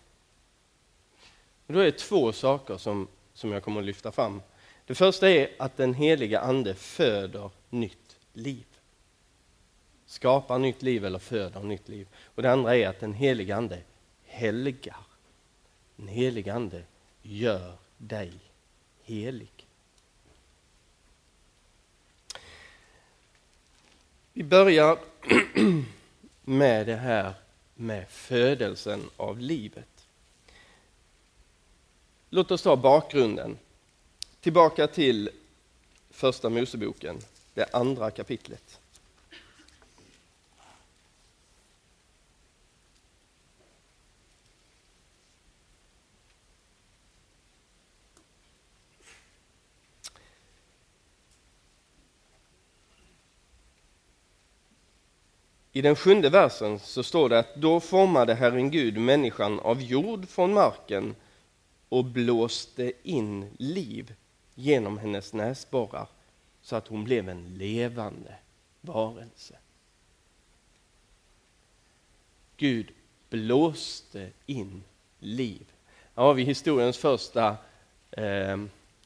Och 1.67 1.73
då 1.73 1.79
är 1.79 1.85
det 1.85 1.97
två 1.97 2.31
saker 2.31 2.77
som, 2.77 3.07
som 3.33 3.51
jag 3.51 3.63
kommer 3.63 3.79
att 3.79 3.85
lyfta 3.85 4.11
fram. 4.11 4.41
Det 4.85 4.95
första 4.95 5.29
är 5.29 5.49
att 5.59 5.77
den 5.77 5.93
heliga 5.93 6.39
Ande 6.39 6.75
föder 6.75 7.49
nytt 7.69 8.17
liv. 8.33 8.65
Skapar 10.05 10.59
nytt 10.59 10.81
liv 10.81 11.05
eller 11.05 11.19
föder 11.19 11.63
nytt 11.63 11.89
liv. 11.89 12.07
Och 12.35 12.41
det 12.41 12.51
andra 12.51 12.75
är 12.75 12.88
att 12.88 12.99
den 12.99 13.13
heliga 13.13 13.55
Ande 13.55 13.81
helgar. 14.25 15.03
Den 15.95 16.07
heliga 16.07 16.53
Ande 16.53 16.83
gör 17.21 17.73
dig 17.97 18.33
helig. 19.03 19.68
Vi 24.33 24.43
börjar 24.43 24.98
med 26.43 26.88
det 26.88 26.95
här 26.95 27.33
med 27.75 28.09
födelsen 28.09 29.09
av 29.17 29.39
livet. 29.39 30.07
Låt 32.29 32.51
oss 32.51 32.62
ta 32.62 32.75
bakgrunden. 32.75 33.57
Tillbaka 34.41 34.88
till 34.88 35.29
första 36.09 36.50
Moseboken, 36.50 37.19
det 37.53 37.65
andra 37.74 38.12
kapitlet. 38.12 38.78
I 55.79 55.81
den 55.81 55.95
sjunde 55.95 56.29
versen 56.29 56.79
så 56.79 57.03
står 57.03 57.29
det 57.29 57.39
att 57.39 57.55
då 57.55 57.79
formade 57.79 58.33
Herren 58.33 58.71
Gud 58.71 58.98
människan 58.98 59.59
av 59.59 59.81
jord 59.81 60.27
från 60.27 60.53
marken 60.53 61.15
och 61.89 62.05
blåste 62.05 62.91
in 63.03 63.45
liv 63.57 64.13
genom 64.55 64.98
hennes 64.98 65.33
näsborrar 65.33 66.07
så 66.62 66.75
att 66.75 66.88
hon 66.88 67.03
blev 67.03 67.29
en 67.29 67.57
levande 67.57 68.36
varelse. 68.81 69.55
Gud 72.57 72.91
blåste 73.29 74.29
in 74.45 74.83
liv. 75.19 75.65
Här 76.15 76.24
har 76.24 76.33
vi 76.33 76.43
historiens 76.43 76.98
första 76.98 77.57
eh, 78.12 78.57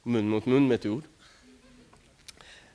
mun 0.03 0.30
mot 0.30 0.46
mun-metod. 0.46 1.03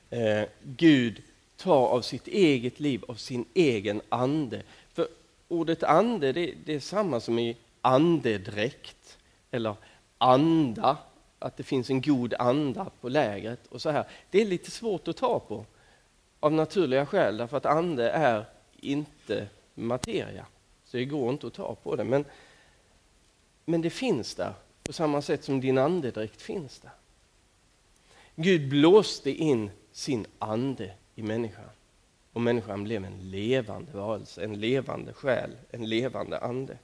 Eh, 0.09 0.43
Gud 0.63 1.21
ta 1.59 1.73
av 1.73 2.01
sitt 2.01 2.27
eget 2.27 2.79
liv, 2.79 3.03
av 3.07 3.15
sin 3.15 3.45
egen 3.53 4.01
ande. 4.09 4.63
För 4.93 5.07
ordet 5.47 5.83
ande, 5.83 6.31
det, 6.31 6.53
det 6.65 6.73
är 6.73 6.79
samma 6.79 7.19
som 7.19 7.39
i 7.39 7.57
andedräkt 7.81 9.17
eller 9.51 9.75
anda, 10.17 10.97
att 11.39 11.57
det 11.57 11.63
finns 11.63 11.89
en 11.89 12.01
god 12.01 12.33
anda 12.39 12.91
på 13.01 13.09
lägret 13.09 13.67
och 13.67 13.81
så 13.81 13.89
här. 13.89 14.07
Det 14.31 14.41
är 14.41 14.45
lite 14.45 14.71
svårt 14.71 15.07
att 15.07 15.17
ta 15.17 15.39
på 15.39 15.65
av 16.39 16.53
naturliga 16.53 17.05
skäl, 17.05 17.37
därför 17.37 17.57
att 17.57 17.65
ande 17.65 18.09
är 18.09 18.45
inte 18.79 19.47
materia. 19.75 20.45
Så 20.85 20.97
det 20.97 21.05
går 21.05 21.29
inte 21.29 21.47
att 21.47 21.53
ta 21.53 21.75
på 21.75 21.95
det. 21.95 22.03
Men, 22.03 22.25
men 23.65 23.81
det 23.81 23.89
finns 23.89 24.35
där, 24.35 24.53
på 24.83 24.93
samma 24.93 25.21
sätt 25.21 25.43
som 25.43 25.61
din 25.61 25.77
andedräkt 25.77 26.41
finns 26.41 26.79
där. 26.79 26.91
Gud 28.35 28.69
blåste 28.69 29.31
in 29.31 29.71
sin 29.91 30.25
ande 30.39 30.93
i 31.19 31.23
människan. 31.23 31.69
Och 32.33 32.41
människan 32.41 32.83
blev 32.83 33.05
en 33.05 33.31
levande 33.31 33.91
varelse, 33.91 34.43
en 34.43 34.59
levande 34.59 35.13
själ, 35.13 35.49
en 35.71 35.89
levande 35.89 36.39
ande. 36.39 36.77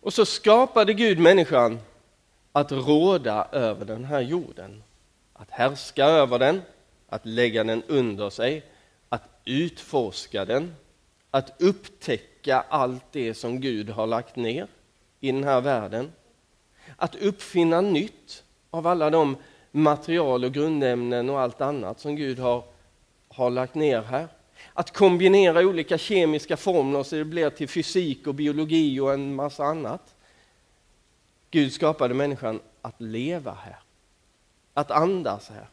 Och 0.00 0.12
så 0.12 0.26
skapade 0.26 0.94
Gud 0.94 1.18
människan 1.18 1.78
att 2.52 2.72
råda 2.72 3.48
över 3.52 3.84
den 3.84 4.04
här 4.04 4.20
jorden, 4.20 4.82
att 5.32 5.50
härska 5.50 6.04
över 6.04 6.38
den, 6.38 6.62
att 7.08 7.26
lägga 7.26 7.64
den 7.64 7.82
under 7.82 8.30
sig, 8.30 8.62
att 9.08 9.28
utforska 9.44 10.44
den, 10.44 10.74
att 11.30 11.62
upptäcka 11.62 12.64
allt 12.68 13.04
det 13.12 13.34
som 13.34 13.60
Gud 13.60 13.90
har 13.90 14.06
lagt 14.06 14.36
ner 14.36 14.66
i 15.20 15.32
den 15.32 15.44
här 15.44 15.60
världen, 15.60 16.12
att 16.96 17.14
uppfinna 17.14 17.80
nytt 17.80 18.44
av 18.70 18.86
alla 18.86 19.10
de 19.10 19.36
material 19.70 20.44
och 20.44 20.52
grundämnen 20.52 21.30
och 21.30 21.40
allt 21.40 21.60
annat 21.60 22.00
som 22.00 22.16
Gud 22.16 22.38
har, 22.38 22.64
har 23.28 23.50
lagt 23.50 23.74
ner 23.74 24.02
här. 24.02 24.28
Att 24.72 24.96
kombinera 24.96 25.60
olika 25.60 25.98
kemiska 25.98 26.56
formler 26.56 27.02
så 27.02 27.16
det 27.16 27.24
blir 27.24 27.50
till 27.50 27.68
fysik 27.68 28.26
och 28.26 28.34
biologi 28.34 29.00
och 29.00 29.12
en 29.12 29.34
massa 29.34 29.64
annat. 29.64 30.14
Gud 31.50 31.72
skapade 31.72 32.14
människan 32.14 32.60
att 32.82 33.00
leva 33.00 33.58
här, 33.64 33.78
att 34.74 34.90
andas 34.90 35.48
här, 35.48 35.66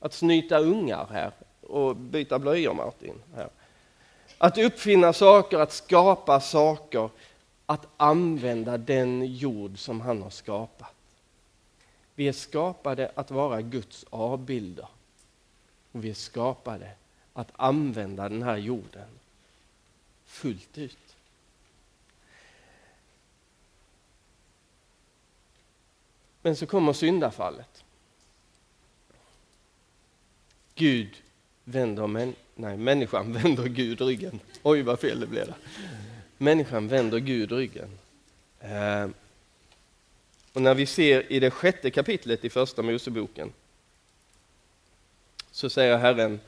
att 0.00 0.12
snyta 0.12 0.58
ungar 0.58 1.06
här 1.10 1.32
och 1.60 1.96
byta 1.96 2.38
blöjor 2.38 2.74
Martin. 2.74 3.14
Här. 3.36 3.48
Att 4.38 4.58
uppfinna 4.58 5.12
saker, 5.12 5.58
att 5.58 5.72
skapa 5.72 6.40
saker, 6.40 7.10
att 7.66 7.86
använda 7.96 8.78
den 8.78 9.34
jord 9.34 9.78
som 9.78 10.00
han 10.00 10.22
har 10.22 10.30
skapat. 10.30 10.97
Vi 12.18 12.28
är 12.28 12.32
skapade 12.32 13.12
att 13.14 13.30
vara 13.30 13.62
Guds 13.62 14.04
avbilder. 14.10 14.88
Och 15.92 16.04
vi 16.04 16.10
är 16.10 16.14
skapade 16.14 16.90
att 17.32 17.52
använda 17.56 18.28
den 18.28 18.42
här 18.42 18.56
jorden 18.56 19.08
fullt 20.24 20.78
ut. 20.78 21.16
Men 26.42 26.56
så 26.56 26.66
kommer 26.66 26.92
syndafallet. 26.92 27.84
Gud 30.74 31.22
vänder 31.64 32.06
män, 32.06 32.34
nej, 32.54 32.76
människan 32.76 33.32
vänder 33.42 33.68
Gud 33.68 34.00
ryggen. 34.00 34.40
Oj, 34.62 34.82
vad 34.82 35.00
fel 35.00 35.20
det 35.20 35.26
blev. 35.26 35.46
Där. 35.46 35.56
Människan 36.38 36.88
vänder 36.88 37.18
Gud 37.18 37.52
ryggen. 37.52 37.98
Eh, 38.60 39.08
och 40.58 40.62
när 40.62 40.74
vi 40.74 40.86
ser 40.86 41.32
i 41.32 41.40
det 41.40 41.50
sjätte 41.50 41.90
kapitlet 41.90 42.44
i 42.44 42.50
Första 42.50 42.82
Moseboken 42.82 43.52
så 45.50 45.70
säger 45.70 45.98
Herren, 45.98 46.40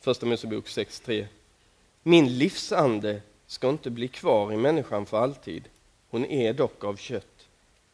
Första 0.00 0.26
Mosebok 0.26 0.66
6.3 0.66 1.26
Min 2.02 2.38
livsande 2.38 3.22
ska 3.46 3.68
inte 3.68 3.90
bli 3.90 4.08
kvar 4.08 4.52
i 4.52 4.56
människan 4.56 5.06
för 5.06 5.18
alltid. 5.18 5.68
Hon 6.10 6.24
är 6.24 6.52
dock 6.52 6.84
av 6.84 6.96
kött. 6.96 7.48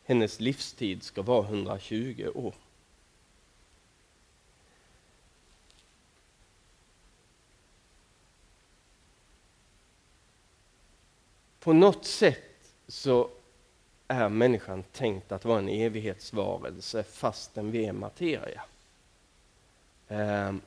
Hennes 0.05 0.41
livstid 0.41 1.03
ska 1.03 1.23
vara 1.23 1.47
120 1.47 2.29
år. 2.35 2.55
På 11.61 11.73
något 11.73 12.05
sätt 12.05 12.73
så 12.89 13.31
är 14.13 14.29
människan 14.29 14.83
tänkt 14.83 15.33
att 15.33 15.45
vara 15.45 15.59
en 15.59 15.69
evighetsvarelse 15.69 17.03
fastän 17.03 17.71
vi 17.71 17.87
är 17.87 17.93
materia. 17.93 18.63
Ehm, 20.09 20.61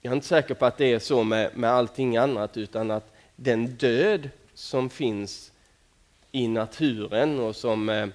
jag 0.00 0.10
är 0.10 0.14
inte 0.14 0.26
säker 0.26 0.54
på 0.54 0.66
att 0.66 0.78
det 0.78 0.92
är 0.92 0.98
så 0.98 1.24
med, 1.24 1.56
med 1.56 1.70
allting 1.70 2.16
annat 2.16 2.56
utan 2.56 2.90
att 2.90 3.12
den 3.36 3.66
död 3.66 4.30
som 4.54 4.90
finns 4.90 5.52
i 6.32 6.48
naturen 6.48 7.40
och 7.40 7.56
som, 7.56 7.88
eh, 7.88 8.06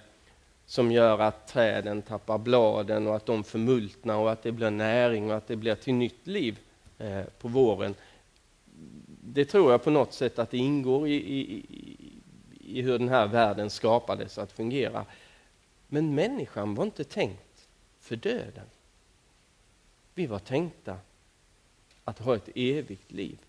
som 0.65 0.91
gör 0.91 1.19
att 1.19 1.47
träden 1.47 2.01
tappar 2.01 2.37
bladen 2.37 3.07
och 3.07 3.15
att 3.15 3.25
de 3.25 3.43
förmultnar 3.43 4.15
och 4.15 4.31
att 4.31 4.43
det 4.43 4.51
blir 4.51 4.69
näring 4.69 5.31
och 5.31 5.37
att 5.37 5.47
det 5.47 5.55
blir 5.55 5.75
till 5.75 5.93
nytt 5.93 6.27
liv 6.27 6.59
eh, 6.97 7.23
på 7.39 7.47
våren. 7.47 7.95
Det 9.23 9.45
tror 9.45 9.71
jag 9.71 9.83
på 9.83 9.89
något 9.89 10.13
sätt 10.13 10.39
att 10.39 10.51
det 10.51 10.57
ingår 10.57 11.07
i, 11.07 11.15
i, 11.15 11.65
i 12.67 12.81
hur 12.81 12.99
den 12.99 13.09
här 13.09 13.27
världen 13.27 13.69
skapades 13.69 14.37
att 14.37 14.51
fungera. 14.51 15.05
Men 15.87 16.15
människan 16.15 16.75
var 16.75 16.83
inte 16.83 17.03
tänkt 17.03 17.67
för 17.99 18.15
döden. 18.15 18.65
Vi 20.13 20.27
var 20.27 20.39
tänkta 20.39 20.99
att 22.03 22.19
ha 22.19 22.35
ett 22.35 22.49
evigt 22.55 23.11
liv. 23.11 23.39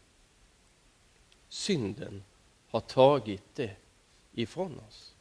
Synden 1.49 2.25
har 2.69 2.81
tagit 2.81 3.55
det 3.55 3.77
ifrån 4.33 4.81
oss. 4.89 5.15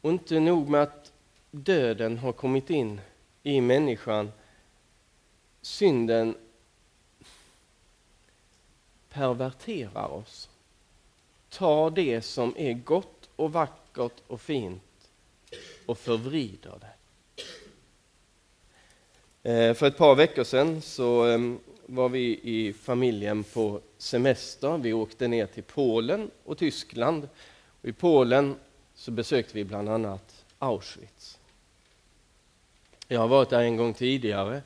Och 0.00 0.10
inte 0.10 0.40
nog 0.40 0.68
med 0.68 0.82
att 0.82 1.12
döden 1.50 2.18
har 2.18 2.32
kommit 2.32 2.70
in 2.70 3.00
i 3.42 3.60
människan. 3.60 4.32
Synden 5.60 6.34
perverterar 9.18 10.12
oss. 10.12 10.48
Tar 11.50 11.90
det 11.90 12.22
som 12.22 12.54
är 12.56 12.72
gott 12.72 13.28
och 13.36 13.52
vackert 13.52 14.12
och 14.26 14.40
fint 14.40 14.82
och 15.86 15.98
förvrider 15.98 16.74
det. 16.80 16.92
Eh, 19.50 19.74
för 19.74 19.86
ett 19.86 19.96
par 19.96 20.14
veckor 20.14 20.44
sedan 20.44 20.82
så 20.82 21.24
ehm, 21.24 21.58
var 21.86 22.08
vi 22.08 22.40
i 22.42 22.72
familjen 22.72 23.44
på 23.44 23.80
semester. 23.98 24.78
Vi 24.78 24.92
åkte 24.92 25.28
ner 25.28 25.46
till 25.46 25.62
Polen 25.62 26.30
och 26.44 26.58
Tyskland. 26.58 27.28
I 27.82 27.92
Polen 27.92 28.56
så 28.94 29.10
besökte 29.10 29.54
vi 29.54 29.64
bland 29.64 29.88
annat 29.88 30.44
Auschwitz. 30.58 31.38
Jag 33.08 33.20
har 33.20 33.28
varit 33.28 33.50
där 33.50 33.60
en 33.60 33.76
gång 33.76 33.94
tidigare 33.94 34.62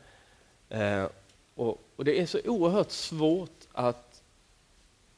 eh, 0.69 1.07
och, 1.55 2.05
det 2.05 2.21
är 2.21 2.27
så 2.27 2.39
oerhört 2.45 2.91
svårt 2.91 3.69
att, 3.73 4.12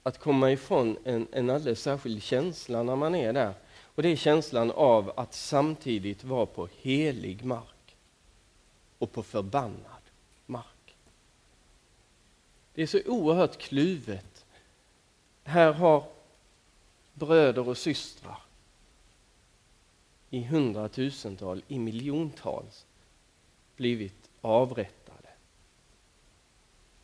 att 0.07 0.19
komma 0.19 0.51
ifrån 0.51 0.97
en, 1.05 1.27
en 1.33 1.51
alldeles 1.51 1.83
särskild 1.83 2.23
känsla 2.23 2.83
när 2.83 2.97
man 2.97 3.15
är 3.15 3.33
där. 3.33 3.55
Och 3.83 4.03
det 4.03 4.09
är 4.09 4.17
känslan 4.17 4.71
av 4.71 5.13
att 5.17 5.35
samtidigt 5.35 6.25
vara 6.25 6.47
på 6.47 6.69
helig 6.81 7.45
mark 7.45 7.97
och 8.99 9.13
på 9.13 9.23
förbannad 9.23 10.03
mark. 10.47 10.97
Det 12.75 12.83
är 12.83 12.87
så 12.87 13.01
oerhört 13.07 13.59
kluvet. 13.59 14.45
Här 15.45 15.73
har 15.73 16.05
bröder 17.13 17.69
och 17.69 17.79
systrar 17.79 18.39
i 20.31 20.43
hundratusental, 20.43 21.63
i 21.69 21.79
miljontals 21.79 22.87
blivit 23.77 24.31
avrättade. 24.41 25.29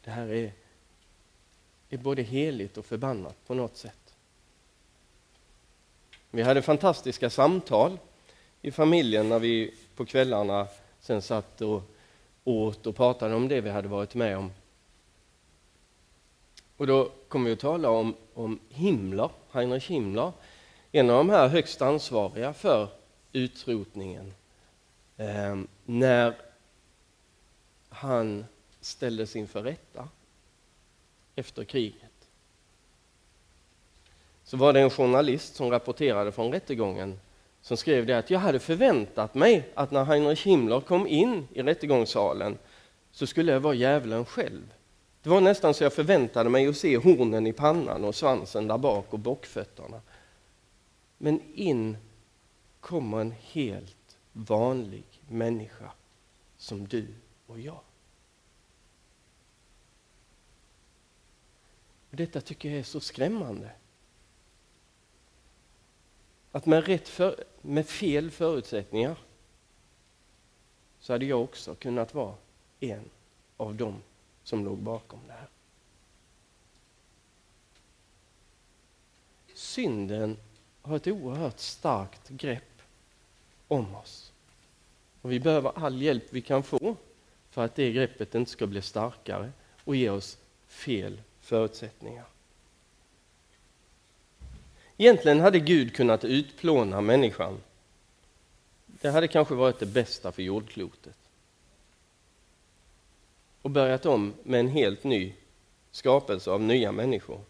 Det 0.05 0.11
här 0.11 0.29
är, 0.29 0.53
är 1.91 1.99
både 1.99 2.23
heligt 2.23 2.79
och 2.79 2.85
förbannat 2.85 3.37
på 3.47 3.55
något 3.55 3.77
sätt. 3.77 4.15
Vi 6.31 6.43
hade 6.43 6.63
fantastiska 6.63 7.31
samtal 7.31 7.99
i 8.63 8.71
familjen 8.71 9.29
när 9.29 9.39
vi 9.39 9.75
på 9.97 10.05
kvällarna 10.05 10.67
sen 11.01 11.23
satt 11.23 11.61
och 11.61 11.83
åt 12.45 12.87
och 12.87 12.97
pratade 12.97 13.35
om 13.35 13.49
det 13.49 13.61
vi 13.61 13.71
hade 13.71 13.89
varit 13.89 14.15
med 14.15 14.39
om. 14.39 14.53
Och 16.77 16.87
då 16.87 17.11
kom 17.29 17.45
vi 17.45 17.53
att 17.53 17.61
tala 17.61 17.91
om, 17.91 18.15
om 18.35 18.59
Himmler, 18.69 19.31
Heinrich 19.51 19.91
Himmler, 19.91 20.33
en 20.93 21.11
av 21.11 21.17
de 21.17 21.31
här 21.31 21.49
högst 21.49 21.83
ansvariga 21.83 22.53
för 22.53 22.89
utrotningen. 23.33 24.35
Eh, 25.17 25.59
när 25.85 26.35
han 27.89 28.45
ställdes 28.81 29.37
inför 29.37 29.63
rätta 29.63 30.09
efter 31.37 31.65
kriget 31.65 32.11
så 34.45 34.57
var 34.57 34.73
det 34.73 34.81
en 34.81 34.91
journalist 34.91 35.55
som 35.55 35.71
rapporterade 35.71 36.33
från 36.33 36.53
rättegången 36.53 37.21
som 37.61 37.77
skrev 37.77 38.07
det 38.07 38.19
att 38.19 38.31
jag 38.31 38.39
hade 38.39 38.59
förväntat 38.59 39.35
mig 39.35 39.69
att 39.75 39.91
när 39.91 40.05
Heinrich 40.05 40.47
Himmler 40.47 40.81
kom 40.81 41.07
in 41.07 41.49
i 41.53 41.63
rättegångssalen 41.63 42.59
så 43.13 43.27
skulle 43.27 43.53
jag 43.53 43.61
vara 43.61 43.75
djävulen 43.75 44.25
själv. 44.25 44.75
Det 45.23 45.31
var 45.31 45.41
nästan 45.41 45.75
så 45.75 45.85
jag 45.85 45.93
förväntade 45.93 46.51
mig 46.51 46.67
att 46.67 46.77
se 46.77 46.97
hornen 46.97 47.47
i 47.47 47.53
pannan 47.53 48.05
och 48.05 48.15
svansen 48.15 48.69
där 48.69 48.79
bak 48.79 49.13
och 49.13 49.19
bockfötterna. 49.19 50.01
Men 51.19 51.41
in 51.55 51.97
kommer 52.81 53.21
en 53.21 53.35
helt 53.41 54.19
vanlig 54.33 55.05
människa 55.29 55.91
som 56.59 56.89
du 56.89 57.07
och 57.47 57.61
jag. 57.61 57.81
Och 62.11 62.17
detta 62.17 62.41
tycker 62.41 62.71
jag 62.71 62.79
är 62.79 62.83
så 62.83 63.01
skrämmande. 63.01 63.71
Att 66.53 66.67
med, 66.67 66.87
rätt 66.87 67.09
för, 67.09 67.45
med 67.61 67.87
fel 67.87 68.31
förutsättningar 68.31 69.17
så 71.01 71.13
hade 71.13 71.25
jag 71.25 71.43
också 71.43 71.75
kunnat 71.75 72.15
vara 72.15 72.35
en 72.81 73.11
av 73.57 73.75
dem 73.75 74.03
som 74.43 74.65
låg 74.65 74.79
bakom 74.79 75.21
det 75.27 75.33
här. 75.33 75.49
Synden 79.55 80.37
har 80.83 80.97
ett 80.97 81.07
oerhört 81.07 81.59
starkt 81.59 82.29
grepp 82.29 82.83
om 83.69 83.95
oss. 83.95 84.33
Och 85.23 85.33
vi 85.33 85.41
behöver 85.41 85.73
all 85.79 86.03
hjälp 86.03 86.25
vi 86.31 86.43
kan 86.43 86.63
få 86.63 86.97
för 87.51 87.65
att 87.65 87.75
det 87.75 87.93
greppet 87.93 88.35
inte 88.35 88.51
ska 88.51 88.67
bli 88.67 88.83
starkare 88.83 89.53
och 89.85 89.97
ge 89.97 90.11
oss 90.11 90.39
fel 90.67 91.21
förutsättningar. 91.41 92.25
Egentligen 94.97 95.41
hade 95.41 95.59
Gud 95.59 95.95
kunnat 95.95 96.25
utplåna 96.25 97.01
människan. 97.01 97.61
Det 98.87 99.11
hade 99.11 99.29
kanske 99.29 99.55
varit 99.55 99.79
det 99.79 99.87
bästa 99.87 100.33
för 100.33 100.43
jordklotet. 100.43 101.17
Och 103.63 103.71
börjat 103.71 104.07
om 104.07 104.35
med 104.43 104.61
en 104.61 104.69
helt 104.69 105.05
ny 105.05 105.35
skapelse 105.91 106.51
av 106.51 106.61
nya 106.61 106.93
människor. 106.93 107.41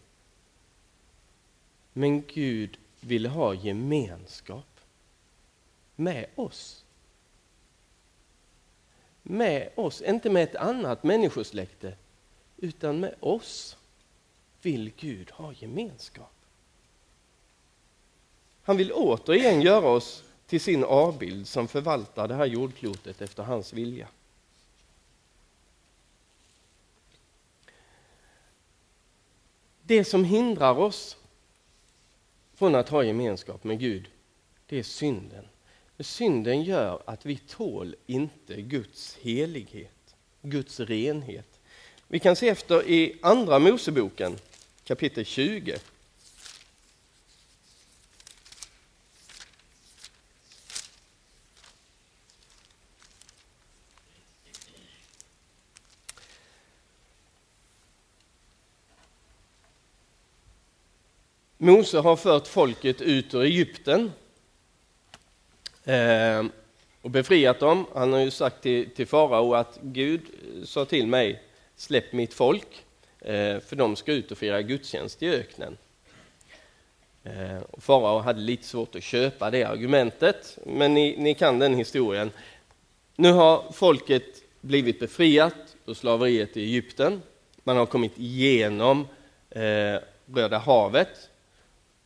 Men 1.93 2.21
Gud 2.21 2.77
ville 2.99 3.29
ha 3.29 3.53
gemenskap 3.53 4.79
med 5.95 6.25
oss. 6.35 6.85
Med 9.23 9.69
oss, 9.75 10.01
inte 10.01 10.29
med 10.29 10.43
ett 10.43 10.55
annat 10.55 11.03
människosläkte, 11.03 11.95
utan 12.57 12.99
med 12.99 13.15
oss 13.19 13.77
vill 14.61 14.91
Gud 14.97 15.31
ha 15.31 15.53
gemenskap. 15.53 16.33
Han 18.63 18.77
vill 18.77 18.91
återigen 18.91 19.61
göra 19.61 19.87
oss 19.87 20.23
till 20.45 20.61
sin 20.61 20.83
avbild 20.83 21.47
som 21.47 21.67
förvaltar 21.67 22.27
det 22.27 22.35
här 22.35 22.45
jordklotet 22.45 23.21
efter 23.21 23.43
hans 23.43 23.73
vilja. 23.73 24.07
Det 29.83 30.05
som 30.05 30.23
hindrar 30.23 30.77
oss 30.77 31.17
från 32.53 32.75
att 32.75 32.89
ha 32.89 33.03
gemenskap 33.03 33.63
med 33.63 33.79
Gud, 33.79 34.09
det 34.65 34.79
är 34.79 34.83
synden. 34.83 35.47
Synden 35.99 36.63
gör 36.63 37.01
att 37.05 37.25
vi 37.25 37.37
tål 37.37 37.95
inte 38.05 38.61
Guds 38.61 39.17
helighet, 39.21 40.15
Guds 40.41 40.79
renhet. 40.79 41.59
Vi 42.07 42.19
kan 42.19 42.35
se 42.35 42.49
efter 42.49 42.89
i 42.89 43.19
Andra 43.21 43.59
Moseboken 43.59 44.37
kapitel 44.83 45.25
20. 45.25 45.79
Mose 61.57 61.99
har 61.99 62.15
fört 62.15 62.47
folket 62.47 63.01
ut 63.01 63.33
ur 63.33 63.41
Egypten 63.41 64.11
eh, 65.83 66.45
och 67.01 67.09
befriat 67.09 67.59
dem. 67.59 67.85
Han 67.93 68.13
har 68.13 68.19
ju 68.19 68.31
sagt 68.31 68.61
till, 68.61 68.89
till 68.89 69.07
farao 69.07 69.53
att 69.53 69.79
Gud 69.81 70.21
sa 70.63 70.85
till 70.85 71.07
mig, 71.07 71.43
släpp 71.75 72.13
mitt 72.13 72.33
folk, 72.33 72.85
Eh, 73.21 73.59
för 73.59 73.75
de 73.75 73.95
ska 73.95 74.13
ut 74.13 74.31
och 74.31 74.37
fira 74.37 74.61
gudstjänst 74.61 75.23
i 75.23 75.29
öknen. 75.29 75.77
Eh, 77.23 77.61
och 77.71 77.83
farao 77.83 78.19
hade 78.19 78.39
lite 78.39 78.67
svårt 78.67 78.95
att 78.95 79.03
köpa 79.03 79.49
det 79.49 79.63
argumentet, 79.63 80.57
men 80.65 80.93
ni, 80.93 81.15
ni 81.17 81.33
kan 81.33 81.59
den 81.59 81.73
historien. 81.73 82.31
Nu 83.15 83.31
har 83.31 83.71
folket 83.71 84.23
blivit 84.61 84.99
befriat 84.99 85.75
ur 85.85 85.93
slaveriet 85.93 86.57
i 86.57 86.61
Egypten. 86.61 87.21
Man 87.63 87.77
har 87.77 87.85
kommit 87.85 88.17
igenom 88.17 89.07
eh, 89.49 89.99
Röda 90.33 90.57
havet 90.57 91.29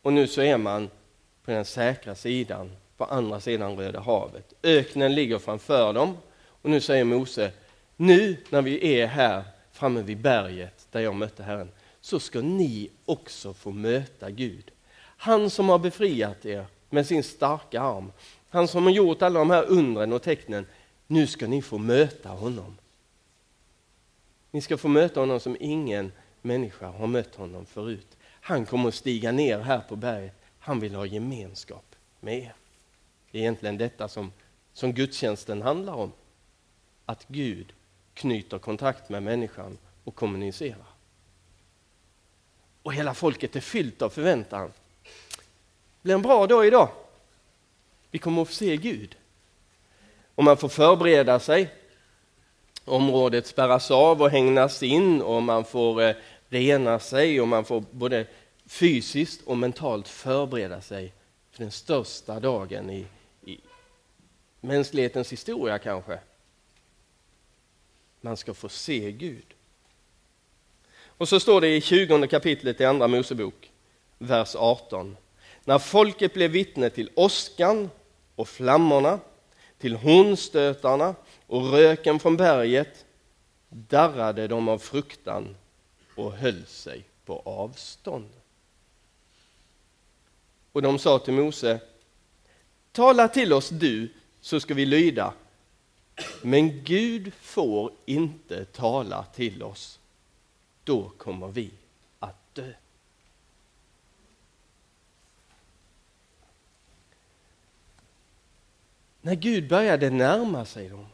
och 0.02 0.12
nu 0.12 0.26
så 0.26 0.42
är 0.42 0.56
man 0.56 0.90
på 1.44 1.50
den 1.50 1.64
säkra 1.64 2.14
sidan, 2.14 2.72
på 2.96 3.04
andra 3.04 3.40
sidan 3.40 3.76
Röda 3.76 4.00
havet. 4.00 4.52
Öknen 4.62 5.14
ligger 5.14 5.38
framför 5.38 5.92
dem 5.92 6.16
och 6.62 6.70
nu 6.70 6.80
säger 6.80 7.04
Mose, 7.04 7.50
nu 7.96 8.36
när 8.50 8.62
vi 8.62 8.98
är 9.00 9.06
här 9.06 9.44
framme 9.76 10.02
vid 10.02 10.18
berget 10.18 10.86
där 10.90 11.00
jag 11.00 11.14
mötte 11.14 11.42
Herren, 11.42 11.70
så 12.00 12.20
ska 12.20 12.40
ni 12.40 12.90
också 13.04 13.54
få 13.54 13.70
möta 13.70 14.30
Gud. 14.30 14.70
Han 14.98 15.50
som 15.50 15.68
har 15.68 15.78
befriat 15.78 16.46
er 16.46 16.66
med 16.90 17.06
sin 17.06 17.22
starka 17.22 17.80
arm, 17.80 18.12
han 18.50 18.68
som 18.68 18.84
har 18.84 18.90
gjort 18.90 19.22
alla 19.22 19.38
de 19.38 19.50
här 19.50 19.64
undren 19.64 20.12
och 20.12 20.22
tecknen, 20.22 20.66
nu 21.06 21.26
ska 21.26 21.46
ni 21.46 21.62
få 21.62 21.78
möta 21.78 22.28
honom. 22.28 22.76
Ni 24.50 24.60
ska 24.60 24.76
få 24.78 24.88
möta 24.88 25.20
honom 25.20 25.40
som 25.40 25.56
ingen 25.60 26.12
människa 26.42 26.86
har 26.86 27.06
mött 27.06 27.34
honom 27.34 27.66
förut. 27.66 28.16
Han 28.40 28.66
kommer 28.66 28.88
att 28.88 28.94
stiga 28.94 29.32
ner 29.32 29.58
här 29.58 29.80
på 29.80 29.96
berget. 29.96 30.34
Han 30.58 30.80
vill 30.80 30.94
ha 30.94 31.06
gemenskap 31.06 31.94
med 32.20 32.38
er. 32.38 32.54
Det 33.30 33.38
är 33.38 33.42
egentligen 33.42 33.78
detta 33.78 34.08
som, 34.08 34.32
som 34.72 34.92
gudstjänsten 34.92 35.62
handlar 35.62 35.94
om. 35.94 36.12
Att 37.06 37.24
Gud 37.28 37.72
knyter 38.16 38.58
kontakt 38.58 39.08
med 39.08 39.22
människan 39.22 39.78
och 40.04 40.14
kommunicerar. 40.14 40.86
Och 42.82 42.94
hela 42.94 43.14
folket 43.14 43.56
är 43.56 43.60
fyllt 43.60 44.02
av 44.02 44.10
förväntan. 44.10 44.72
Det 45.02 46.02
blir 46.02 46.14
en 46.14 46.22
bra 46.22 46.46
dag 46.46 46.66
idag. 46.66 46.88
Vi 48.10 48.18
kommer 48.18 48.42
att 48.42 48.48
få 48.48 48.54
se 48.54 48.76
Gud. 48.76 49.16
Och 50.34 50.44
man 50.44 50.56
får 50.56 50.68
förbereda 50.68 51.40
sig. 51.40 51.74
Området 52.84 53.46
spärras 53.46 53.90
av 53.90 54.22
och 54.22 54.30
hängnas 54.30 54.82
in 54.82 55.22
och 55.22 55.42
man 55.42 55.64
får 55.64 56.02
eh, 56.02 56.16
rena 56.48 56.98
sig 56.98 57.40
och 57.40 57.48
man 57.48 57.64
får 57.64 57.84
både 57.90 58.26
fysiskt 58.66 59.42
och 59.46 59.56
mentalt 59.56 60.08
förbereda 60.08 60.80
sig 60.80 61.12
för 61.50 61.62
den 61.62 61.70
största 61.70 62.40
dagen 62.40 62.90
i, 62.90 63.06
i 63.44 63.60
mänsklighetens 64.60 65.32
historia 65.32 65.78
kanske. 65.78 66.18
Man 68.26 68.36
ska 68.36 68.54
få 68.54 68.68
se 68.68 69.12
Gud. 69.12 69.54
Och 70.96 71.28
så 71.28 71.40
står 71.40 71.60
det 71.60 71.76
i 71.76 71.80
20 71.80 72.28
kapitlet 72.28 72.80
i 72.80 72.84
Andra 72.84 73.08
Mosebok, 73.08 73.70
vers 74.18 74.56
18. 74.56 75.16
När 75.64 75.78
folket 75.78 76.34
blev 76.34 76.50
vittne 76.50 76.90
till 76.90 77.10
åskan 77.14 77.90
och 78.34 78.48
flammorna, 78.48 79.20
till 79.78 79.96
hornstötarna 79.96 81.14
och 81.46 81.70
röken 81.70 82.18
från 82.18 82.36
berget 82.36 83.04
darrade 83.68 84.48
de 84.48 84.68
av 84.68 84.78
fruktan 84.78 85.56
och 86.14 86.32
höll 86.32 86.66
sig 86.66 87.04
på 87.24 87.42
avstånd. 87.44 88.30
Och 90.72 90.82
de 90.82 90.98
sa 90.98 91.18
till 91.18 91.34
Mose, 91.34 91.80
tala 92.92 93.28
till 93.28 93.52
oss 93.52 93.68
du 93.68 94.08
så 94.40 94.60
ska 94.60 94.74
vi 94.74 94.86
lyda. 94.86 95.34
Men 96.42 96.84
Gud 96.84 97.32
får 97.34 97.92
inte 98.04 98.64
tala 98.64 99.24
till 99.24 99.62
oss. 99.62 99.98
Då 100.84 101.08
kommer 101.08 101.48
vi 101.48 101.70
att 102.18 102.54
dö. 102.54 102.72
När 109.20 109.34
Gud 109.34 109.68
började 109.68 110.10
närma 110.10 110.64
sig 110.64 110.88
dem 110.88 111.06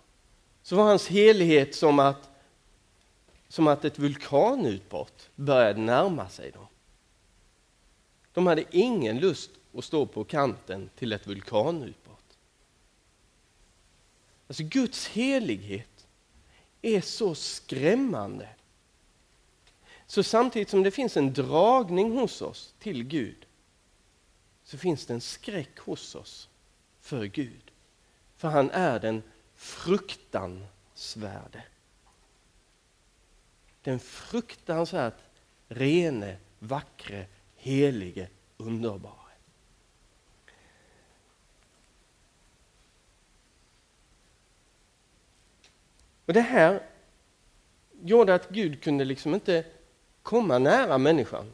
så 0.62 0.77
var 0.77 0.85
hans 0.85 1.09
helighet 1.09 1.75
som 1.75 1.99
att 1.99 2.29
som 3.53 3.67
att 3.67 3.85
ett 3.85 3.99
vulkanutbrott 3.99 5.31
började 5.37 5.81
närma 5.81 6.29
sig 6.29 6.51
dem. 6.51 6.67
De 8.33 8.47
hade 8.47 8.65
ingen 8.71 9.19
lust 9.19 9.51
att 9.75 9.85
stå 9.85 10.07
på 10.07 10.25
kanten 10.25 10.91
till 10.97 11.12
ett 11.12 11.27
vulkanutbrott. 11.27 12.02
Alltså 14.53 14.65
Guds 14.65 15.09
helighet 15.09 16.07
är 16.83 17.01
så 17.01 17.35
skrämmande. 17.35 18.49
Så 20.07 20.23
samtidigt 20.23 20.69
som 20.69 20.83
det 20.83 20.91
finns 20.91 21.17
en 21.17 21.33
dragning 21.33 22.19
hos 22.19 22.43
oss 22.43 22.75
till 22.79 23.05
Gud 23.05 23.47
så 24.65 24.79
finns 24.79 25.07
det 25.07 25.15
en 25.15 25.21
skräck 25.21 25.79
hos 25.79 26.15
oss 26.15 26.49
för 27.01 27.25
Gud. 27.25 27.71
För 28.37 28.49
han 28.49 28.71
är 28.71 29.01
den 29.01 29.23
fruktansvärde 29.55 31.65
den 33.83 34.01
fruktansvärt 34.01 35.19
rene, 35.69 36.37
vackre, 36.59 37.27
helige, 37.57 38.29
underbara. 38.57 39.21
Och 46.33 46.35
det 46.35 46.40
här 46.40 46.83
gjorde 48.03 48.35
att 48.35 48.49
Gud 48.49 48.83
kunde 48.83 49.05
liksom 49.05 49.35
inte 49.35 49.64
komma 50.23 50.59
nära 50.59 50.99
människan. 50.99 51.53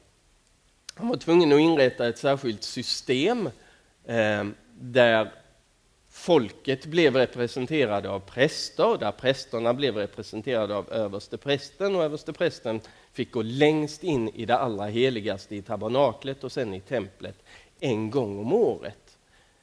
Han 0.95 1.09
var 1.09 1.17
tvungen 1.17 1.53
att 1.53 1.61
inrätta 1.61 2.09
ett 2.09 2.19
särskilt 2.19 2.63
system 2.63 3.51
eh, 4.05 4.45
där 4.81 5.33
folket 6.11 6.87
blev 6.87 7.17
representerade 7.17 8.11
av 8.11 8.21
präster, 8.21 8.99
där 8.99 9.13
prästerna 9.13 9.75
blev 9.75 9.97
representerade 9.97 10.75
av 10.75 10.93
översteprästen 10.93 11.97
och 11.97 12.05
översteprästen 12.05 12.81
fick 13.13 13.33
gå 13.33 13.43
längst 13.43 14.05
in 14.05 14.29
i 14.29 14.47
det 14.47 14.59
allra 14.59 14.87
heligaste 14.87 15.57
i 15.57 15.63
tabernaklet 15.63 16.45
och 16.45 16.53
sen 16.53 16.75
i 16.75 16.81
templet 16.81 17.37
en 17.81 18.11
gång 18.11 18.39
om 18.39 18.53
året. 18.53 19.19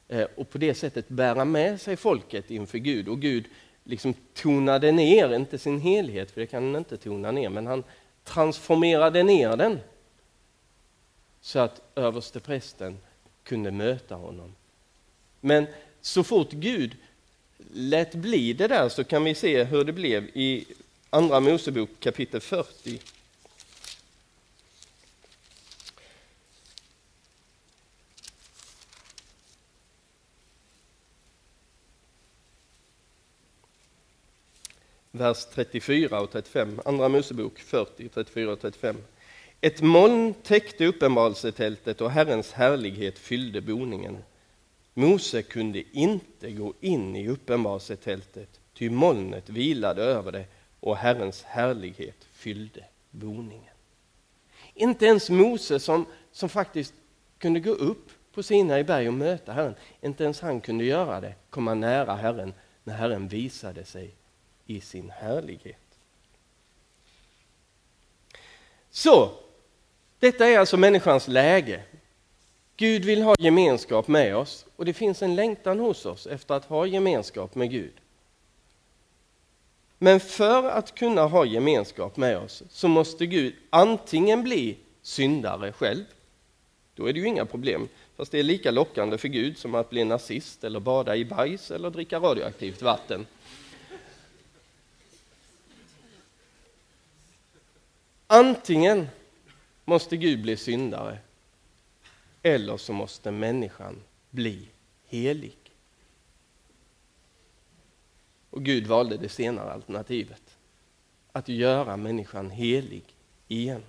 Eh, 0.08 0.26
och 0.34 0.50
på 0.50 0.58
det 0.58 0.74
sättet 0.74 1.08
bära 1.08 1.44
med 1.44 1.80
sig 1.80 1.96
folket 1.96 2.50
inför 2.50 2.78
Gud. 2.78 3.08
Och 3.08 3.20
Gud 3.20 3.44
liksom 3.86 4.14
tonade 4.34 4.92
ner, 4.92 5.34
inte 5.34 5.58
sin 5.58 5.80
helhet, 5.80 6.30
för 6.30 6.40
det 6.40 6.46
kan 6.46 6.62
han 6.64 6.76
inte 6.76 6.96
tona 6.96 7.30
ner, 7.30 7.48
men 7.48 7.66
han 7.66 7.84
transformerade 8.24 9.22
ner 9.22 9.56
den 9.56 9.78
så 11.40 11.58
att 11.58 11.82
översteprästen 11.94 12.98
kunde 13.42 13.70
möta 13.70 14.14
honom. 14.14 14.54
Men 15.40 15.66
så 16.00 16.24
fort 16.24 16.50
Gud 16.50 16.96
lät 17.72 18.14
bli 18.14 18.52
det 18.52 18.68
där 18.68 18.88
så 18.88 19.04
kan 19.04 19.24
vi 19.24 19.34
se 19.34 19.64
hur 19.64 19.84
det 19.84 19.92
blev 19.92 20.24
i 20.24 20.64
Andra 21.10 21.40
Mosebok 21.40 21.90
kapitel 22.00 22.40
40. 22.40 23.00
Vers 35.16 35.44
34 35.44 36.20
och 36.20 36.30
35. 36.30 36.80
Andra 36.84 37.08
Mosebok 37.08 37.58
40, 37.58 38.08
34 38.08 38.52
och 38.52 38.60
35. 38.60 38.96
Ett 39.60 39.82
moln 39.82 40.34
täckte 40.34 40.86
uppenbarelsetältet 40.86 42.00
och 42.00 42.10
Herrens 42.10 42.52
härlighet 42.52 43.18
fyllde 43.18 43.60
boningen. 43.60 44.18
Mose 44.94 45.42
kunde 45.42 45.82
inte 45.92 46.50
gå 46.50 46.74
in 46.80 47.16
i 47.16 47.28
uppenbarelsetältet, 47.28 48.60
ty 48.74 48.90
molnet 48.90 49.48
vilade 49.48 50.02
över 50.02 50.32
det 50.32 50.44
och 50.80 50.96
Herrens 50.96 51.42
härlighet 51.42 52.26
fyllde 52.32 52.84
boningen. 53.10 53.74
Inte 54.74 55.06
ens 55.06 55.30
Mose 55.30 55.80
som, 55.80 56.06
som 56.32 56.48
faktiskt 56.48 56.94
kunde 57.38 57.60
gå 57.60 57.70
upp 57.70 58.10
på 58.32 58.42
Sinai 58.42 58.84
berg 58.84 59.08
och 59.08 59.14
möta 59.14 59.52
Herren, 59.52 59.74
inte 60.00 60.24
ens 60.24 60.40
han 60.40 60.60
kunde 60.60 60.84
göra 60.84 61.20
det, 61.20 61.34
komma 61.50 61.74
nära 61.74 62.14
Herren 62.14 62.54
när 62.84 62.94
Herren 62.94 63.28
visade 63.28 63.84
sig 63.84 64.14
i 64.66 64.80
sin 64.80 65.10
härlighet. 65.10 65.76
Så, 68.90 69.30
detta 70.18 70.46
är 70.46 70.58
alltså 70.58 70.76
människans 70.76 71.28
läge. 71.28 71.82
Gud 72.76 73.04
vill 73.04 73.22
ha 73.22 73.34
gemenskap 73.38 74.08
med 74.08 74.36
oss 74.36 74.66
och 74.76 74.84
det 74.84 74.92
finns 74.92 75.22
en 75.22 75.34
längtan 75.34 75.80
hos 75.80 76.06
oss 76.06 76.26
efter 76.26 76.54
att 76.54 76.64
ha 76.64 76.86
gemenskap 76.86 77.54
med 77.54 77.70
Gud. 77.70 77.92
Men 79.98 80.20
för 80.20 80.70
att 80.70 80.94
kunna 80.94 81.22
ha 81.22 81.44
gemenskap 81.44 82.16
med 82.16 82.38
oss 82.38 82.62
så 82.70 82.88
måste 82.88 83.26
Gud 83.26 83.54
antingen 83.70 84.42
bli 84.42 84.76
syndare 85.02 85.72
själv, 85.72 86.04
då 86.94 87.06
är 87.06 87.12
det 87.12 87.20
ju 87.20 87.26
inga 87.26 87.46
problem, 87.46 87.88
fast 88.16 88.32
det 88.32 88.38
är 88.38 88.42
lika 88.42 88.70
lockande 88.70 89.18
för 89.18 89.28
Gud 89.28 89.58
som 89.58 89.74
att 89.74 89.90
bli 89.90 90.04
nazist 90.04 90.64
eller 90.64 90.80
bada 90.80 91.16
i 91.16 91.24
bajs 91.24 91.70
eller 91.70 91.90
dricka 91.90 92.20
radioaktivt 92.20 92.82
vatten. 92.82 93.26
Antingen 98.26 99.08
måste 99.84 100.16
Gud 100.16 100.42
bli 100.42 100.56
syndare 100.56 101.18
eller 102.42 102.76
så 102.76 102.92
måste 102.92 103.30
människan 103.30 104.02
bli 104.30 104.68
helig. 105.06 105.56
Och 108.50 108.64
Gud 108.64 108.86
valde 108.86 109.16
det 109.16 109.28
senare 109.28 109.72
alternativet. 109.72 110.58
Att 111.32 111.48
göra 111.48 111.96
människan 111.96 112.50
helig 112.50 113.04
igen. 113.48 113.82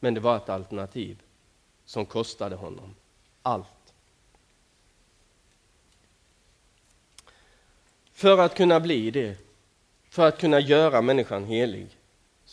Men 0.00 0.14
det 0.14 0.20
var 0.20 0.36
ett 0.36 0.48
alternativ 0.48 1.22
som 1.84 2.06
kostade 2.06 2.56
honom 2.56 2.94
allt. 3.42 3.94
För 8.12 8.38
att 8.38 8.56
kunna 8.56 8.80
bli 8.80 9.10
det, 9.10 9.38
för 10.08 10.28
att 10.28 10.40
kunna 10.40 10.60
göra 10.60 11.02
människan 11.02 11.44
helig, 11.44 11.95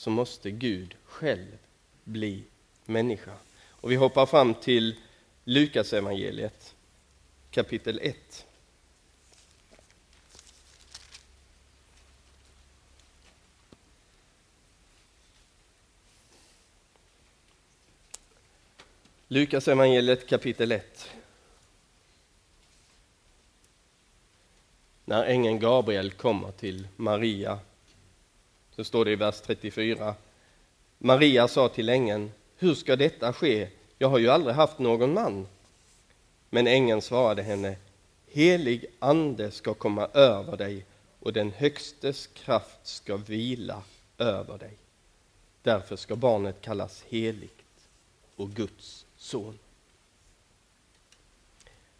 så 0.04 0.10
måste 0.10 0.52
Gud 0.52 0.96
själv 1.06 1.58
bli 2.04 2.44
människa. 2.86 3.38
Och 3.68 3.92
vi 3.92 3.96
hoppar 3.96 4.26
fram 4.26 4.54
till 4.54 4.96
Lukas 5.44 5.94
evangeliet 5.94 6.76
kapitel 7.52 8.00
1. 8.04 8.46
Lukas 19.28 19.68
evangeliet 19.68 20.28
kapitel 20.28 20.72
1. 20.72 21.10
När 25.06 25.24
ängeln 25.24 25.60
Gabriel 25.60 26.12
kommer 26.12 26.52
till 26.52 26.88
Maria 26.96 27.60
så 28.76 28.84
står 28.84 29.06
det 29.06 29.12
i 29.12 29.16
vers 29.16 29.42
34. 29.42 30.16
Maria 30.98 31.48
sa 31.48 31.70
till 31.70 31.90
ängeln, 31.90 32.32
hur 32.58 32.76
ska 32.76 32.96
detta 32.96 33.34
ske? 33.34 33.68
Jag 33.98 34.10
har 34.10 34.18
ju 34.18 34.30
aldrig 34.30 34.56
haft 34.56 34.80
någon 34.80 35.14
man. 35.14 35.48
Men 36.50 36.68
ängeln 36.68 37.02
svarade 37.02 37.44
henne, 37.44 37.76
helig 38.28 38.86
ande 39.00 39.52
ska 39.52 39.74
komma 39.74 40.08
över 40.14 40.58
dig 40.58 40.86
och 41.20 41.34
den 41.34 41.52
Högstes 41.52 42.28
kraft 42.28 42.80
ska 42.84 43.18
vila 43.18 43.84
över 44.18 44.58
dig. 44.58 44.74
Därför 45.62 45.96
ska 45.96 46.16
barnet 46.16 46.62
kallas 46.62 47.04
heligt 47.04 47.88
och 48.36 48.50
Guds 48.50 49.06
son. 49.18 49.60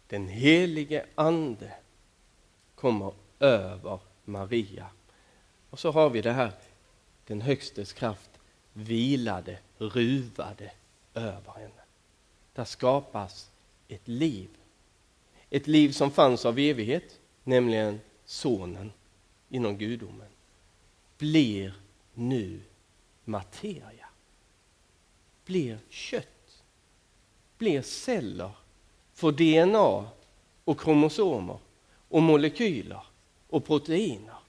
Den 0.06 0.28
helige 0.28 1.06
ande 1.14 1.72
kommer 2.74 3.12
över 3.38 3.98
Maria 4.24 4.86
och 5.74 5.80
så 5.80 5.90
har 5.90 6.10
vi 6.10 6.20
det 6.20 6.32
här, 6.32 6.52
den 7.26 7.40
högstes 7.40 7.92
kraft 7.92 8.30
vilade, 8.72 9.58
ruvade 9.78 10.70
över 11.14 11.52
henne. 11.52 11.82
Där 12.52 12.64
skapas 12.64 13.50
ett 13.88 14.08
liv. 14.08 14.48
Ett 15.50 15.66
liv 15.66 15.90
som 15.90 16.10
fanns 16.10 16.44
av 16.44 16.58
evighet, 16.58 17.20
nämligen 17.44 18.00
sonen 18.24 18.92
inom 19.48 19.78
gudomen, 19.78 20.28
blir 21.18 21.74
nu 22.14 22.60
materia. 23.24 24.08
Blir 25.44 25.78
kött. 25.88 26.62
Blir 27.58 27.82
celler. 27.82 28.50
Får 29.14 29.32
DNA 29.32 30.08
och 30.64 30.80
kromosomer 30.80 31.58
och 32.08 32.22
molekyler 32.22 33.02
och 33.48 33.64
proteiner 33.64 34.43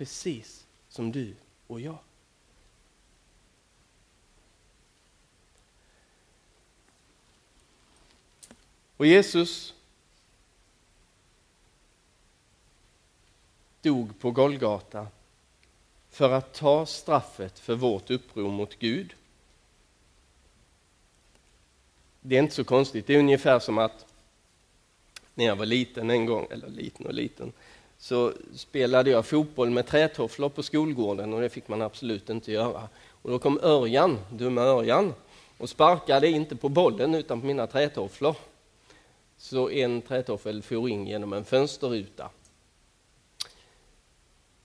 precis 0.00 0.66
som 0.88 1.12
du 1.12 1.34
och 1.66 1.80
jag. 1.80 1.98
Och 8.96 9.06
Jesus 9.06 9.74
dog 13.82 14.18
på 14.18 14.30
Golgata 14.30 15.06
för 16.10 16.30
att 16.30 16.54
ta 16.54 16.86
straffet 16.86 17.58
för 17.58 17.74
vårt 17.74 18.10
uppror 18.10 18.50
mot 18.50 18.78
Gud. 18.78 19.14
Det 22.20 22.36
är 22.36 22.42
inte 22.42 22.54
så 22.54 22.64
konstigt, 22.64 23.06
det 23.06 23.14
är 23.14 23.18
ungefär 23.18 23.58
som 23.58 23.78
att 23.78 24.06
när 25.34 25.44
jag 25.44 25.56
var 25.56 25.66
liten 25.66 26.10
en 26.10 26.26
gång, 26.26 26.46
eller 26.50 26.68
liten 26.68 27.06
och 27.06 27.14
liten, 27.14 27.52
så 28.00 28.32
spelade 28.54 29.10
jag 29.10 29.26
fotboll 29.26 29.70
med 29.70 29.86
trätofflor 29.86 30.48
på 30.48 30.62
skolgården 30.62 31.32
och 31.32 31.40
det 31.40 31.48
fick 31.48 31.68
man 31.68 31.82
absolut 31.82 32.30
inte 32.30 32.52
göra. 32.52 32.88
Och 33.22 33.30
då 33.30 33.38
kom 33.38 33.60
Örjan, 33.62 34.18
dumma 34.30 34.60
Örjan, 34.60 35.14
och 35.58 35.68
sparkade 35.68 36.28
inte 36.28 36.56
på 36.56 36.68
bollen 36.68 37.14
utan 37.14 37.40
på 37.40 37.46
mina 37.46 37.66
trätofflor. 37.66 38.36
Så 39.38 39.70
en 39.70 40.02
trätoffel 40.02 40.62
for 40.62 40.88
in 40.88 41.06
genom 41.06 41.32
en 41.32 41.44
fönsterruta. 41.44 42.30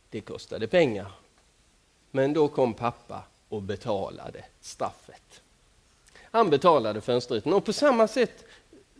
Det 0.10 0.22
kostade 0.22 0.68
pengar. 0.68 1.12
Men 2.12 2.34
då 2.34 2.48
kom 2.48 2.74
pappa 2.74 3.24
och 3.50 3.62
betalade 3.62 4.46
straffet. 4.62 5.42
Han 6.22 6.50
betalade 6.50 7.02
fönsterrutan 7.02 7.54
och 7.54 7.66
på 7.66 7.74
samma 7.74 8.08
sätt 8.08 8.46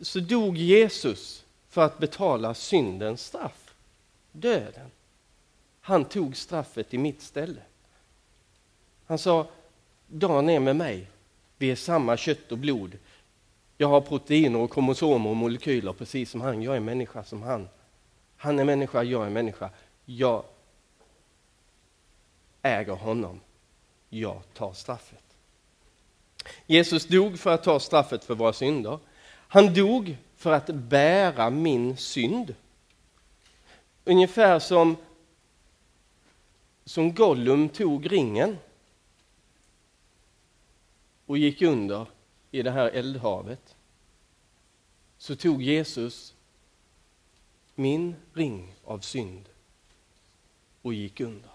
så 0.02 0.20
dog 0.20 0.58
Jesus 0.58 1.44
för 1.70 1.82
att 1.82 1.98
betala 1.98 2.54
syndens 2.54 3.26
straff 3.26 3.65
döden. 4.36 4.92
Han 5.82 6.06
tog 6.06 6.38
straffet 6.38 6.94
i 6.94 6.98
mitt 6.98 7.22
ställe. 7.22 7.62
Han 9.06 9.18
sa, 9.18 9.48
Dan 10.08 10.50
är 10.50 10.60
med 10.60 10.76
mig. 10.76 11.08
Vi 11.58 11.72
är 11.72 11.76
samma 11.76 12.18
kött 12.18 12.52
och 12.52 12.58
blod. 12.58 12.98
Jag 13.78 13.88
har 13.88 14.02
proteiner 14.02 14.60
och 14.60 14.74
kromosomer 14.74 15.30
och 15.30 15.36
molekyler 15.36 15.94
precis 15.94 16.30
som 16.30 16.42
han. 16.42 16.62
Jag 16.62 16.76
är 16.76 16.80
människa 16.80 17.24
som 17.24 17.42
han. 17.42 17.70
Han 18.38 18.60
är 18.60 18.64
människa, 18.64 19.04
jag 19.04 19.26
är 19.26 19.30
människa. 19.30 19.70
Jag 20.06 20.44
äger 22.62 22.94
honom 22.94 23.40
jag 24.10 24.42
tar 24.54 24.74
straffet. 24.74 25.24
Jesus 26.66 27.06
dog 27.06 27.40
för 27.40 27.54
att 27.54 27.64
ta 27.64 27.80
straffet 27.80 28.24
för 28.24 28.36
våra 28.36 28.54
synder. 28.54 29.00
Han 29.48 29.74
dog 29.74 30.18
för 30.36 30.52
att 30.52 30.68
bära 30.68 31.50
min 31.50 31.98
synd. 31.98 32.56
Ungefär 34.06 34.60
som, 34.60 34.98
som 36.86 37.14
Gollum 37.14 37.70
tog 37.70 38.12
ringen 38.12 38.58
och 41.26 41.38
gick 41.38 41.62
under 41.62 42.08
i 42.52 42.62
det 42.62 42.72
här 42.72 42.90
eldhavet 42.90 43.76
så 45.18 45.36
tog 45.36 45.62
Jesus 45.62 46.36
min 47.76 48.16
ring 48.34 48.76
av 48.84 49.00
synd 49.00 49.50
och 50.82 50.94
gick 50.94 51.20
under. 51.20 51.50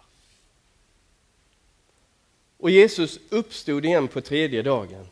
Och 2.57 2.71
Jesus 2.71 3.19
uppstod 3.29 3.85
igen 3.85 4.09
på 4.09 4.21
tredje 4.21 4.63
dagen 4.63 5.07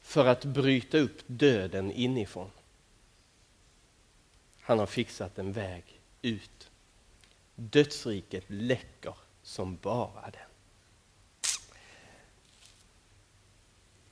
för 0.00 0.26
att 0.26 0.44
bryta 0.44 0.98
upp 0.98 1.22
döden 1.26 1.92
inifrån. 1.92 2.50
Han 4.60 4.78
har 4.78 4.86
fixat 4.86 5.38
en 5.38 5.52
väg 5.52 5.84
ut. 6.22 6.70
Dödsriket 7.54 8.44
läcker 8.46 9.14
som 9.42 9.78
bara 9.82 10.30
den. 10.30 10.50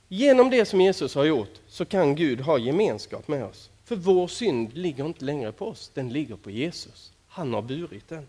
Genom 0.09 0.51
det 0.51 0.65
som 0.65 0.81
Jesus 0.81 1.15
har 1.15 1.25
gjort 1.25 1.61
så 1.67 1.85
kan 1.85 2.15
Gud 2.15 2.41
ha 2.41 2.59
gemenskap 2.59 3.29
med 3.29 3.45
oss. 3.45 3.71
För 3.85 3.97
vår 3.97 4.29
synd 4.29 4.77
ligger 4.77 5.07
inte 5.07 5.25
längre 5.25 5.53
på 5.53 5.67
oss, 5.67 5.91
den 5.95 6.09
ligger 6.09 6.37
på 6.37 6.51
Jesus. 6.51 7.13
Han 7.29 7.55
har 7.55 7.63
burit 7.63 8.09
den. 8.09 8.27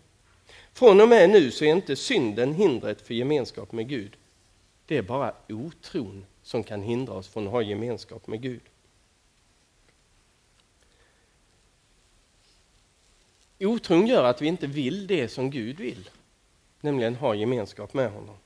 Från 0.72 1.00
och 1.00 1.08
med 1.08 1.30
nu 1.30 1.50
så 1.50 1.64
är 1.64 1.72
inte 1.72 1.96
synden 1.96 2.54
hindret 2.54 3.00
för 3.00 3.14
gemenskap 3.14 3.72
med 3.72 3.88
Gud. 3.88 4.16
Det 4.86 4.96
är 4.96 5.02
bara 5.02 5.34
otron 5.48 6.24
som 6.42 6.64
kan 6.64 6.82
hindra 6.82 7.14
oss 7.14 7.28
från 7.28 7.46
att 7.46 7.52
ha 7.52 7.62
gemenskap 7.62 8.26
med 8.26 8.42
Gud. 8.42 8.60
Otron 13.66 14.06
gör 14.06 14.24
att 14.24 14.42
vi 14.42 14.46
inte 14.46 14.66
vill 14.66 15.06
det 15.06 15.28
som 15.28 15.50
Gud 15.50 15.76
vill, 15.76 16.10
nämligen 16.80 17.14
ha 17.14 17.34
gemenskap 17.34 17.94
med 17.94 18.10
honom. 18.10 18.36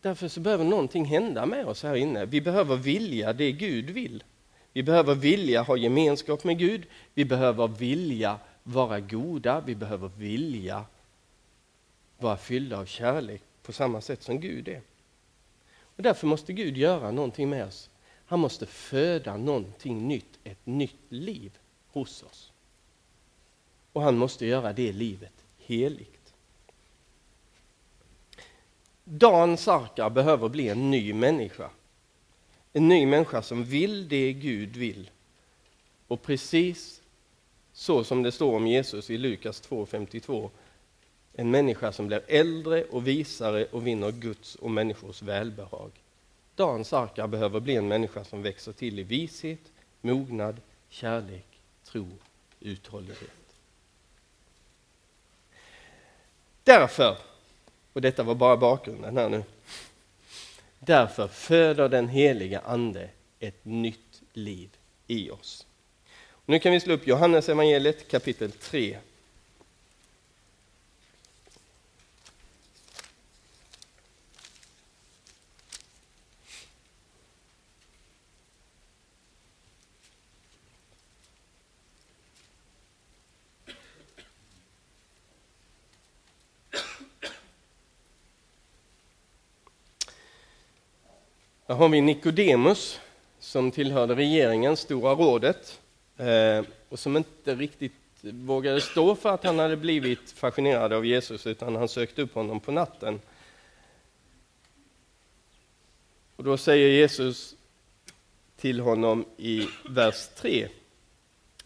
Därför 0.00 0.28
så 0.28 0.40
behöver 0.40 0.64
någonting 0.64 1.04
hända 1.04 1.46
med 1.46 1.66
oss 1.66 1.82
här 1.82 1.94
inne. 1.94 2.24
Vi 2.24 2.40
behöver 2.40 2.76
vilja 2.76 3.32
det 3.32 3.52
Gud 3.52 3.90
vill. 3.90 4.24
Vi 4.72 4.82
behöver 4.82 5.14
vilja 5.14 5.62
ha 5.62 5.76
gemenskap 5.76 6.44
med 6.44 6.58
Gud. 6.58 6.86
Vi 7.14 7.24
behöver 7.24 7.68
vilja 7.68 8.38
vara 8.62 9.00
goda. 9.00 9.60
Vi 9.60 9.74
behöver 9.74 10.08
vilja 10.08 10.84
vara 12.18 12.36
fyllda 12.36 12.78
av 12.78 12.86
kärlek 12.86 13.42
på 13.62 13.72
samma 13.72 14.00
sätt 14.00 14.22
som 14.22 14.40
Gud 14.40 14.68
är. 14.68 14.80
Och 15.96 16.02
därför 16.02 16.26
måste 16.26 16.52
Gud 16.52 16.76
göra 16.76 17.10
någonting 17.10 17.50
med 17.50 17.66
oss. 17.66 17.89
Han 18.30 18.40
måste 18.40 18.66
föda 18.66 19.36
någonting 19.36 20.08
nytt, 20.08 20.38
ett 20.44 20.66
nytt 20.66 21.00
liv 21.08 21.58
hos 21.92 22.22
oss. 22.22 22.52
Och 23.92 24.02
han 24.02 24.18
måste 24.18 24.46
göra 24.46 24.72
det 24.72 24.92
livet 24.92 25.32
heligt. 25.58 26.34
Dan 29.04 29.56
Sarkar 29.56 30.10
behöver 30.10 30.48
bli 30.48 30.68
en 30.68 30.90
ny 30.90 31.12
människa. 31.12 31.70
En 32.72 32.88
ny 32.88 33.06
människa 33.06 33.42
som 33.42 33.64
vill 33.64 34.08
det 34.08 34.32
Gud 34.32 34.76
vill. 34.76 35.10
Och 36.06 36.22
precis 36.22 37.02
så 37.72 38.04
som 38.04 38.22
det 38.22 38.32
står 38.32 38.56
om 38.56 38.66
Jesus 38.66 39.10
i 39.10 39.18
Lukas 39.18 39.62
2.52. 39.68 40.50
En 41.32 41.50
människa 41.50 41.92
som 41.92 42.06
blir 42.06 42.22
äldre 42.28 42.84
och 42.84 43.06
visare 43.06 43.64
och 43.64 43.86
vinner 43.86 44.12
Guds 44.12 44.54
och 44.54 44.70
människors 44.70 45.22
välbehag. 45.22 45.90
Dan 46.60 46.84
Sarkar 46.84 47.26
behöver 47.26 47.60
bli 47.60 47.76
en 47.76 47.88
människa 47.88 48.24
som 48.24 48.42
växer 48.42 48.72
till 48.72 48.98
i 48.98 49.02
vishet, 49.02 49.60
mognad, 50.00 50.60
kärlek, 50.88 51.46
tro, 51.84 52.08
uthållighet. 52.60 53.56
Därför 56.64 57.16
och 57.92 58.00
detta 58.00 58.22
var 58.22 58.34
bara 58.34 58.56
bakgrunden 58.56 59.16
här 59.16 59.28
nu. 59.28 59.44
Därför 60.78 61.28
föder 61.28 61.88
den 61.88 62.08
heliga 62.08 62.60
Ande 62.60 63.08
ett 63.38 63.64
nytt 63.64 64.22
liv 64.32 64.70
i 65.06 65.30
oss. 65.30 65.66
Nu 66.46 66.58
kan 66.58 66.72
vi 66.72 66.80
slå 66.80 66.94
upp 66.94 67.06
Johannes 67.06 67.48
evangeliet 67.48 68.10
kapitel 68.10 68.52
3 68.52 68.98
Där 91.70 91.76
har 91.76 91.88
vi 91.88 92.00
Nikodemus 92.00 93.00
som 93.38 93.70
tillhörde 93.70 94.14
regeringen, 94.14 94.76
Stora 94.76 95.12
rådet 95.14 95.80
eh, 96.16 96.64
och 96.88 96.98
som 96.98 97.16
inte 97.16 97.54
riktigt 97.54 97.92
vågade 98.20 98.80
stå 98.80 99.14
för 99.14 99.28
att 99.28 99.44
han 99.44 99.58
hade 99.58 99.76
blivit 99.76 100.32
fascinerad 100.32 100.92
av 100.92 101.06
Jesus 101.06 101.46
utan 101.46 101.76
han 101.76 101.88
sökte 101.88 102.22
upp 102.22 102.34
honom 102.34 102.60
på 102.60 102.72
natten. 102.72 103.20
Och 106.36 106.44
då 106.44 106.56
säger 106.56 106.88
Jesus 106.88 107.54
till 108.56 108.80
honom 108.80 109.24
i 109.36 109.68
vers 109.88 110.28
3. 110.36 110.68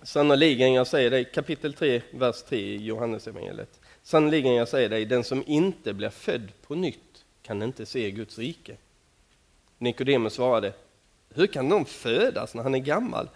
Sannerligen, 0.02 0.72
jag 0.72 0.86
säger 0.86 1.10
dig, 1.10 1.24
kapitel 1.24 1.74
3, 1.74 2.02
vers 2.10 2.42
3 2.42 2.58
i 2.58 2.76
Johannesevangeliet. 2.76 3.80
Sannerligen, 4.02 4.54
jag 4.54 4.68
säger 4.68 4.88
dig, 4.88 5.04
den 5.04 5.24
som 5.24 5.44
inte 5.46 5.92
blir 5.94 6.10
född 6.10 6.52
på 6.66 6.74
nytt 6.74 7.24
kan 7.42 7.62
inte 7.62 7.86
se 7.86 8.10
Guds 8.10 8.38
rike. 8.38 8.76
Nikodemus 9.84 10.34
svarade, 10.34 10.72
hur 11.34 11.46
kan 11.46 11.68
någon 11.68 11.84
födas 11.84 12.54
när 12.54 12.62
han 12.62 12.74
är 12.74 12.78
gammal? 12.78 13.28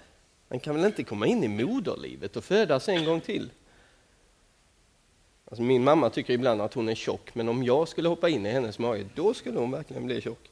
Han 0.48 0.60
kan 0.60 0.74
väl 0.74 0.84
inte 0.84 1.04
komma 1.04 1.26
in 1.26 1.44
i 1.44 1.48
moderlivet 1.48 2.36
och 2.36 2.44
födas 2.44 2.88
en 2.88 3.04
gång 3.04 3.20
till? 3.20 3.50
Alltså 5.44 5.62
min 5.62 5.84
mamma 5.84 6.10
tycker 6.10 6.32
ibland 6.32 6.60
att 6.60 6.74
hon 6.74 6.88
är 6.88 6.94
tjock, 6.94 7.34
men 7.34 7.48
om 7.48 7.62
jag 7.62 7.88
skulle 7.88 8.08
hoppa 8.08 8.28
in 8.28 8.46
i 8.46 8.50
hennes 8.50 8.78
mage, 8.78 9.06
då 9.14 9.34
skulle 9.34 9.58
hon 9.58 9.70
verkligen 9.70 10.06
bli 10.06 10.20
tjock. 10.20 10.50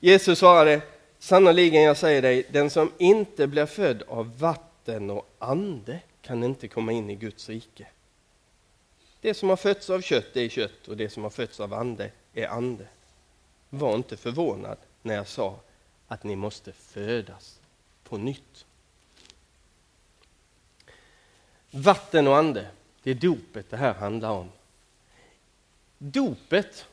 Jesus 0.00 0.38
svarade, 0.38 0.80
sannerligen 1.18 1.82
jag 1.82 1.96
säger 1.96 2.22
dig, 2.22 2.46
den 2.52 2.70
som 2.70 2.92
inte 2.98 3.46
blir 3.46 3.66
född 3.66 4.02
av 4.08 4.38
vatten 4.38 5.10
och 5.10 5.34
ande 5.38 6.00
kan 6.22 6.44
inte 6.44 6.68
komma 6.68 6.92
in 6.92 7.10
i 7.10 7.14
Guds 7.14 7.48
rike. 7.48 7.86
Det 9.20 9.34
som 9.34 9.48
har 9.48 9.56
fötts 9.56 9.90
av 9.90 10.00
kött 10.00 10.36
är 10.36 10.48
kött 10.48 10.88
och 10.88 10.96
det 10.96 11.08
som 11.08 11.22
har 11.22 11.30
fötts 11.30 11.60
av 11.60 11.74
ande 11.74 12.10
är 12.34 12.46
ande. 12.46 12.86
Var 13.70 13.94
inte 13.94 14.16
förvånad 14.16 14.78
när 15.02 15.14
jag 15.14 15.28
sa 15.28 15.60
att 16.08 16.24
ni 16.24 16.36
måste 16.36 16.72
födas 16.72 17.60
på 18.04 18.18
nytt. 18.18 18.66
Vatten 21.70 22.28
och 22.28 22.36
ande, 22.36 22.70
det 23.02 23.10
är 23.10 23.14
dopet 23.14 23.70
det 23.70 23.76
här 23.76 23.94
handlar 23.94 24.30
om. 24.30 24.48
Dopet 25.98 26.86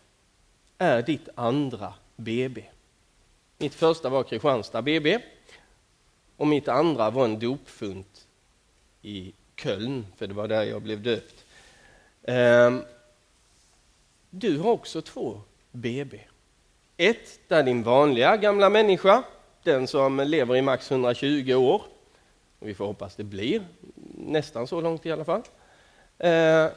är 0.77 1.01
ditt 1.01 1.29
andra 1.35 1.93
BB. 2.15 2.63
Mitt 3.57 3.73
första 3.73 4.09
var 4.09 4.23
Kristianstad 4.23 4.81
BB 4.81 5.19
och 6.37 6.47
mitt 6.47 6.67
andra 6.67 7.09
var 7.09 7.25
en 7.25 7.39
dopfunt 7.39 8.27
i 9.01 9.33
Köln, 9.55 10.05
för 10.17 10.27
det 10.27 10.33
var 10.33 10.47
där 10.47 10.63
jag 10.63 10.81
blev 10.81 11.01
döpt. 11.01 11.45
Ehm, 12.23 12.83
du 14.29 14.57
har 14.57 14.71
också 14.71 15.01
två 15.01 15.41
BB. 15.71 16.19
Ett, 16.97 17.39
där 17.47 17.63
din 17.63 17.83
vanliga 17.83 18.37
gamla 18.37 18.69
människa, 18.69 19.23
den 19.63 19.87
som 19.87 20.19
lever 20.19 20.55
i 20.55 20.61
max 20.61 20.91
120 20.91 21.53
år, 21.53 21.81
och 22.59 22.67
vi 22.67 22.73
får 22.73 22.85
hoppas 22.85 23.15
det 23.15 23.23
blir 23.23 23.65
nästan 24.17 24.67
så 24.67 24.81
långt 24.81 25.05
i 25.05 25.11
alla 25.11 25.25
fall. 25.25 25.41
Eh, 26.17 26.67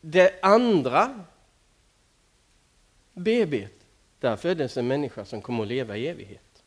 det 0.00 0.38
andra 0.42 1.24
BB, 3.12 3.68
där 4.20 4.36
föddes 4.36 4.76
en 4.76 4.86
människa 4.86 5.24
som 5.24 5.42
kommer 5.42 5.62
att 5.62 5.68
leva 5.68 5.96
i 5.96 6.08
evighet. 6.08 6.62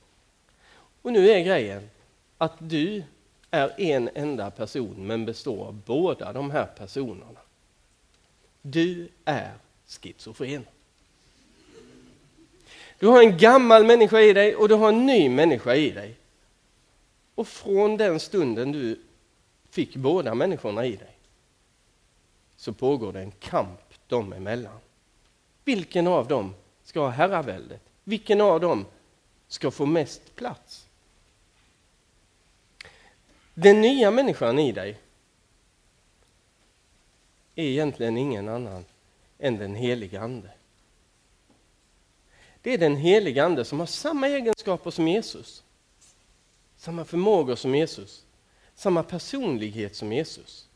Och 1.02 1.12
nu 1.12 1.30
är 1.30 1.40
grejen 1.40 1.90
att 2.38 2.54
du 2.60 3.04
är 3.52 3.82
en 3.82 4.10
enda 4.16 4.52
person 4.52 5.08
men 5.08 5.26
består 5.26 5.68
av 5.68 5.74
båda 5.74 6.34
de 6.34 6.52
här 6.52 6.66
personerna. 6.66 7.40
Du 8.62 9.10
är 9.26 9.52
schizofren. 9.88 10.66
Du 13.04 13.08
har 13.08 13.24
en 13.24 13.38
gammal 13.38 13.86
människa 13.86 14.20
i 14.22 14.34
dig 14.34 14.56
och 14.56 14.70
du 14.70 14.76
har 14.76 14.90
en 14.90 15.06
ny 15.06 15.30
människa 15.30 15.76
i 15.76 15.92
dig. 15.92 16.16
Och 17.36 17.48
från 17.48 17.98
den 17.98 18.20
stunden 18.20 18.72
du 18.72 19.02
fick 19.70 19.96
båda 19.96 20.36
människorna 20.36 20.86
i 20.86 20.96
dig 20.96 21.18
så 22.56 22.74
pågår 22.74 23.14
det 23.14 23.20
en 23.20 23.32
kamp 23.32 24.08
dem 24.08 24.34
emellan. 24.34 24.80
Vilken 25.64 26.08
av 26.08 26.28
dem 26.28 26.56
ska 26.84 27.00
ha 27.00 27.10
herraväldet? 27.10 27.82
Vilken 28.04 28.42
av 28.42 28.60
dem 28.60 28.86
ska 29.48 29.72
få 29.72 29.86
mest 29.86 30.36
plats? 30.36 30.88
Den 33.54 33.82
nya 33.82 34.12
människan 34.12 34.60
i 34.60 34.72
dig 34.72 35.00
är 37.56 37.64
egentligen 37.64 38.18
ingen 38.18 38.50
annan 38.50 38.86
än 39.40 39.58
den 39.58 39.76
heliga 39.76 40.22
Ande. 40.22 40.50
Det 42.64 42.74
är 42.74 42.78
den 42.78 42.96
helige 42.96 43.44
Ande 43.44 43.66
som 43.66 43.80
har 43.80 43.88
samma 43.88 44.28
egenskaper 44.28 44.92
som 44.92 45.08
Jesus. 45.08 45.64
Samma 46.78 47.06
förmågor 47.06 47.56
som 47.56 47.76
Jesus. 47.76 48.26
Samma 48.76 49.04
personlighet 49.04 49.96
som 49.96 50.14
Jesus. 50.14 50.68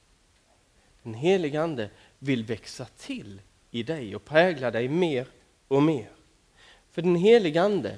Den 1.03 1.13
helige 1.13 1.61
Ande 1.61 1.89
vill 2.19 2.43
växa 2.43 2.85
till 2.85 3.41
i 3.71 3.83
dig 3.83 4.15
och 4.15 4.25
prägla 4.25 4.71
dig 4.71 4.87
mer 4.87 5.27
och 5.67 5.83
mer. 5.83 6.09
För 6.91 7.01
den 7.01 7.15
helige 7.15 7.61
Ande, 7.61 7.97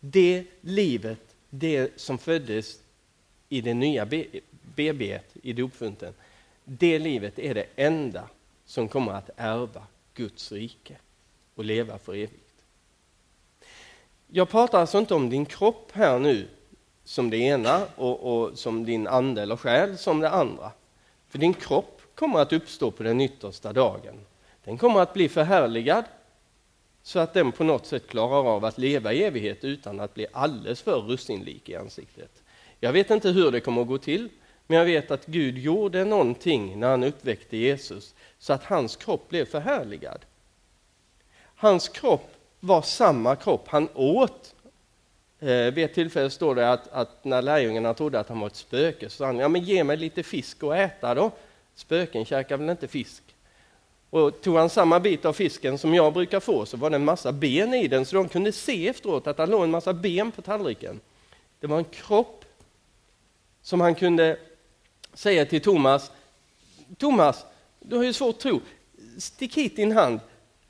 det 0.00 0.44
livet, 0.60 1.36
det 1.50 2.00
som 2.00 2.18
föddes 2.18 2.80
i 3.48 3.60
det 3.60 3.74
nya 3.74 4.06
BB 4.76 5.20
i 5.42 5.52
dopfunten, 5.52 6.14
det 6.64 6.98
livet 6.98 7.38
är 7.38 7.54
det 7.54 7.66
enda 7.76 8.28
som 8.64 8.88
kommer 8.88 9.12
att 9.12 9.30
ärva 9.36 9.86
Guds 10.14 10.52
rike 10.52 10.96
och 11.54 11.64
leva 11.64 11.98
för 11.98 12.14
evigt. 12.14 12.43
Jag 14.28 14.48
pratar 14.48 14.80
alltså 14.80 14.98
inte 14.98 15.14
om 15.14 15.30
din 15.30 15.46
kropp 15.46 15.90
här 15.92 16.18
nu 16.18 16.48
som 17.04 17.30
det 17.30 17.36
ena 17.36 17.86
och, 17.96 18.20
och 18.20 18.58
som 18.58 18.84
din 18.84 19.06
ande 19.06 19.42
eller 19.42 19.56
själ 19.56 19.98
som 19.98 20.20
det 20.20 20.30
andra. 20.30 20.72
För 21.28 21.38
din 21.38 21.54
kropp 21.54 22.02
kommer 22.14 22.38
att 22.38 22.52
uppstå 22.52 22.90
på 22.90 23.02
den 23.02 23.20
yttersta 23.20 23.72
dagen. 23.72 24.20
Den 24.64 24.78
kommer 24.78 25.00
att 25.00 25.14
bli 25.14 25.28
förhärligad 25.28 26.04
så 27.02 27.18
att 27.18 27.34
den 27.34 27.52
på 27.52 27.64
något 27.64 27.86
sätt 27.86 28.06
klarar 28.06 28.48
av 28.56 28.64
att 28.64 28.78
leva 28.78 29.12
i 29.12 29.24
evighet 29.24 29.64
utan 29.64 30.00
att 30.00 30.14
bli 30.14 30.26
alldeles 30.32 30.82
för 30.82 31.00
russinlik 31.00 31.68
i 31.68 31.76
ansiktet. 31.76 32.42
Jag 32.80 32.92
vet 32.92 33.10
inte 33.10 33.28
hur 33.30 33.50
det 33.50 33.60
kommer 33.60 33.82
att 33.82 33.88
gå 33.88 33.98
till, 33.98 34.28
men 34.66 34.78
jag 34.78 34.84
vet 34.84 35.10
att 35.10 35.26
Gud 35.26 35.58
gjorde 35.58 36.04
någonting 36.04 36.80
när 36.80 36.88
han 36.88 37.04
uppväckte 37.04 37.56
Jesus 37.56 38.14
så 38.38 38.52
att 38.52 38.64
hans 38.64 38.96
kropp 38.96 39.28
blev 39.28 39.44
förhärligad. 39.44 40.24
Hans 41.56 41.88
kropp 41.88 42.33
var 42.64 42.82
samma 42.82 43.36
kropp, 43.36 43.68
han 43.68 43.88
åt. 43.94 44.54
Eh, 45.40 45.48
vid 45.48 45.78
ett 45.78 45.94
tillfälle 45.94 46.30
står 46.30 46.54
det 46.54 46.72
att, 46.72 46.88
att 46.88 47.24
när 47.24 47.42
lärjungarna 47.42 47.94
trodde 47.94 48.20
att 48.20 48.28
han 48.28 48.40
var 48.40 48.46
ett 48.46 48.56
spöke 48.56 49.10
så 49.10 49.16
sa 49.16 49.26
han, 49.26 49.38
ja 49.38 49.48
men 49.48 49.62
ge 49.62 49.84
mig 49.84 49.96
lite 49.96 50.22
fisk 50.22 50.62
att 50.62 50.74
äta 50.74 51.14
då. 51.14 51.30
Spöken 51.74 52.24
käkar 52.24 52.56
väl 52.56 52.70
inte 52.70 52.88
fisk? 52.88 53.22
Och 54.10 54.40
tog 54.40 54.56
han 54.56 54.70
samma 54.70 55.00
bit 55.00 55.24
av 55.24 55.32
fisken 55.32 55.78
som 55.78 55.94
jag 55.94 56.12
brukar 56.12 56.40
få 56.40 56.66
så 56.66 56.76
var 56.76 56.90
det 56.90 56.96
en 56.96 57.04
massa 57.04 57.32
ben 57.32 57.74
i 57.74 57.88
den 57.88 58.06
så 58.06 58.16
de 58.16 58.28
kunde 58.28 58.52
se 58.52 58.88
efteråt 58.88 59.26
att 59.26 59.36
det 59.36 59.46
låg 59.46 59.64
en 59.64 59.70
massa 59.70 59.92
ben 59.92 60.32
på 60.32 60.42
tallriken. 60.42 61.00
Det 61.60 61.66
var 61.66 61.78
en 61.78 61.84
kropp 61.84 62.44
som 63.62 63.80
han 63.80 63.94
kunde 63.94 64.38
säga 65.14 65.46
till 65.46 65.60
Thomas, 65.60 66.10
Thomas, 66.98 67.44
du 67.80 67.96
har 67.96 68.04
ju 68.04 68.12
svårt 68.12 68.34
att 68.34 68.40
tro, 68.40 68.60
stick 69.18 69.56
hit 69.56 69.76
din 69.76 69.92
hand, 69.92 70.20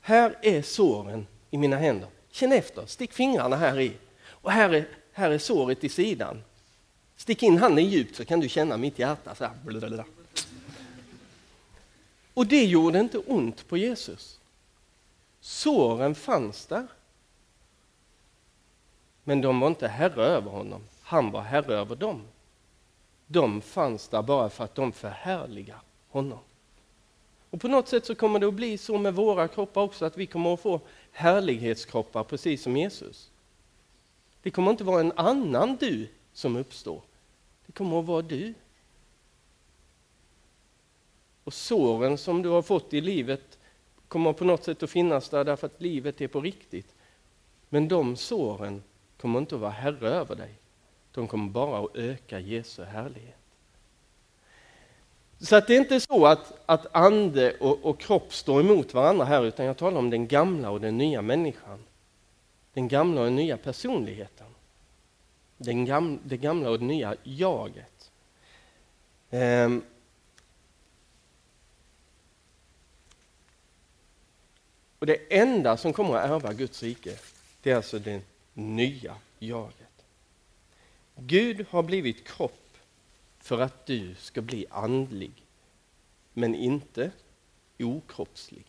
här 0.01 0.37
är 0.41 0.61
såren 0.61 1.27
i 1.55 1.57
mina 1.57 1.77
händer. 1.77 2.09
Känn 2.31 2.51
efter, 2.51 2.85
stick 2.85 3.13
fingrarna 3.13 3.55
här 3.55 3.79
i. 3.79 3.93
Och 4.27 4.51
här 4.51 4.69
är, 4.69 4.87
här 5.11 5.31
är 5.31 5.37
såret 5.37 5.83
i 5.83 5.89
sidan. 5.89 6.43
Stick 7.15 7.43
in 7.43 7.57
handen 7.57 7.85
djupt 7.85 8.15
så 8.15 8.25
kan 8.25 8.39
du 8.39 8.49
känna 8.49 8.77
mitt 8.77 8.99
hjärta. 8.99 9.35
Så 9.35 9.43
här. 9.43 10.05
Och 12.33 12.47
det 12.47 12.65
gjorde 12.65 12.99
inte 12.99 13.17
ont 13.17 13.67
på 13.67 13.77
Jesus. 13.77 14.39
Såren 15.39 16.15
fanns 16.15 16.65
där. 16.65 16.87
Men 19.23 19.41
de 19.41 19.59
var 19.59 19.67
inte 19.67 19.87
herre 19.87 20.25
över 20.25 20.51
honom. 20.51 20.81
Han 21.01 21.31
var 21.31 21.41
herre 21.41 21.75
över 21.75 21.95
dem. 21.95 22.21
De 23.27 23.61
fanns 23.61 24.07
där 24.07 24.21
bara 24.21 24.49
för 24.49 24.63
att 24.63 24.75
de 24.75 24.91
förhärligar 24.91 25.79
honom. 26.09 26.39
Och 27.55 27.61
på 27.61 27.67
något 27.67 27.87
sätt 27.87 28.05
så 28.05 28.15
kommer 28.15 28.39
det 28.39 28.47
att 28.47 28.53
bli 28.53 28.77
så 28.77 28.97
med 28.97 29.15
våra 29.15 29.47
kroppar 29.47 29.81
också, 29.81 30.05
att 30.05 30.17
vi 30.17 30.25
kommer 30.25 30.53
att 30.53 30.59
få 30.59 30.81
härlighetskroppar 31.11 32.23
precis 32.23 32.61
som 32.61 32.77
Jesus. 32.77 33.31
Det 34.41 34.51
kommer 34.51 34.71
inte 34.71 34.83
vara 34.83 34.99
en 34.99 35.11
annan 35.15 35.75
du 35.75 36.07
som 36.33 36.55
uppstår. 36.55 37.01
Det 37.65 37.71
kommer 37.71 37.99
att 37.99 38.05
vara 38.05 38.21
du. 38.21 38.53
Och 41.43 41.53
såren 41.53 42.17
som 42.17 42.41
du 42.41 42.49
har 42.49 42.61
fått 42.61 42.93
i 42.93 43.01
livet 43.01 43.59
kommer 44.07 44.33
på 44.33 44.45
något 44.45 44.63
sätt 44.63 44.83
att 44.83 44.89
finnas 44.89 45.29
där 45.29 45.43
därför 45.43 45.67
att 45.67 45.81
livet 45.81 46.21
är 46.21 46.27
på 46.27 46.41
riktigt. 46.41 46.95
Men 47.69 47.87
de 47.87 48.15
såren 48.15 48.83
kommer 49.17 49.39
inte 49.39 49.55
att 49.55 49.61
vara 49.61 49.71
herre 49.71 50.09
över 50.09 50.35
dig. 50.35 50.59
De 51.11 51.27
kommer 51.27 51.49
bara 51.49 51.85
att 51.85 51.95
öka 51.95 52.39
Jesu 52.39 52.83
härlighet. 52.83 53.44
Så 55.45 55.55
att 55.55 55.67
det 55.67 55.75
är 55.75 55.79
inte 55.79 55.99
så 55.99 56.25
att, 56.25 56.53
att 56.65 56.95
ande 56.95 57.57
och, 57.59 57.85
och, 57.85 57.99
kropp 57.99 58.33
står 58.33 58.61
emot 58.61 58.93
varandra 58.93 59.25
här, 59.25 59.45
utan 59.45 59.65
jag 59.65 59.77
talar 59.77 59.99
om 59.99 60.09
den 60.09 60.27
gamla 60.27 60.69
och 60.69 60.81
den 60.81 60.97
nya 60.97 61.21
människan. 61.21 61.83
Den 62.73 62.87
gamla 62.87 63.21
och 63.21 63.27
den 63.27 63.35
nya 63.35 63.57
personligheten. 63.57 64.47
Den 65.57 65.85
gam, 65.85 66.19
det 66.23 66.37
gamla 66.37 66.69
och 66.69 66.79
det 66.79 66.85
nya 66.85 67.15
jaget. 67.23 68.11
Ehm. 69.29 69.83
Och 74.99 75.05
det 75.05 75.39
enda 75.39 75.77
som 75.77 75.93
kommer 75.93 76.15
att 76.15 76.29
ärva 76.29 76.53
Guds 76.53 76.83
rike, 76.83 77.17
det 77.61 77.71
är 77.71 77.75
alltså 77.75 77.99
det 77.99 78.21
nya 78.53 79.15
jaget. 79.39 80.05
Gud 81.15 81.65
har 81.69 81.83
blivit 81.83 82.27
kropp 82.27 82.64
för 83.45 83.59
att 83.59 83.85
du 83.85 84.15
ska 84.15 84.41
bli 84.41 84.65
andlig, 84.69 85.45
men 86.33 86.55
inte 86.55 87.11
okroppslig. 87.79 88.65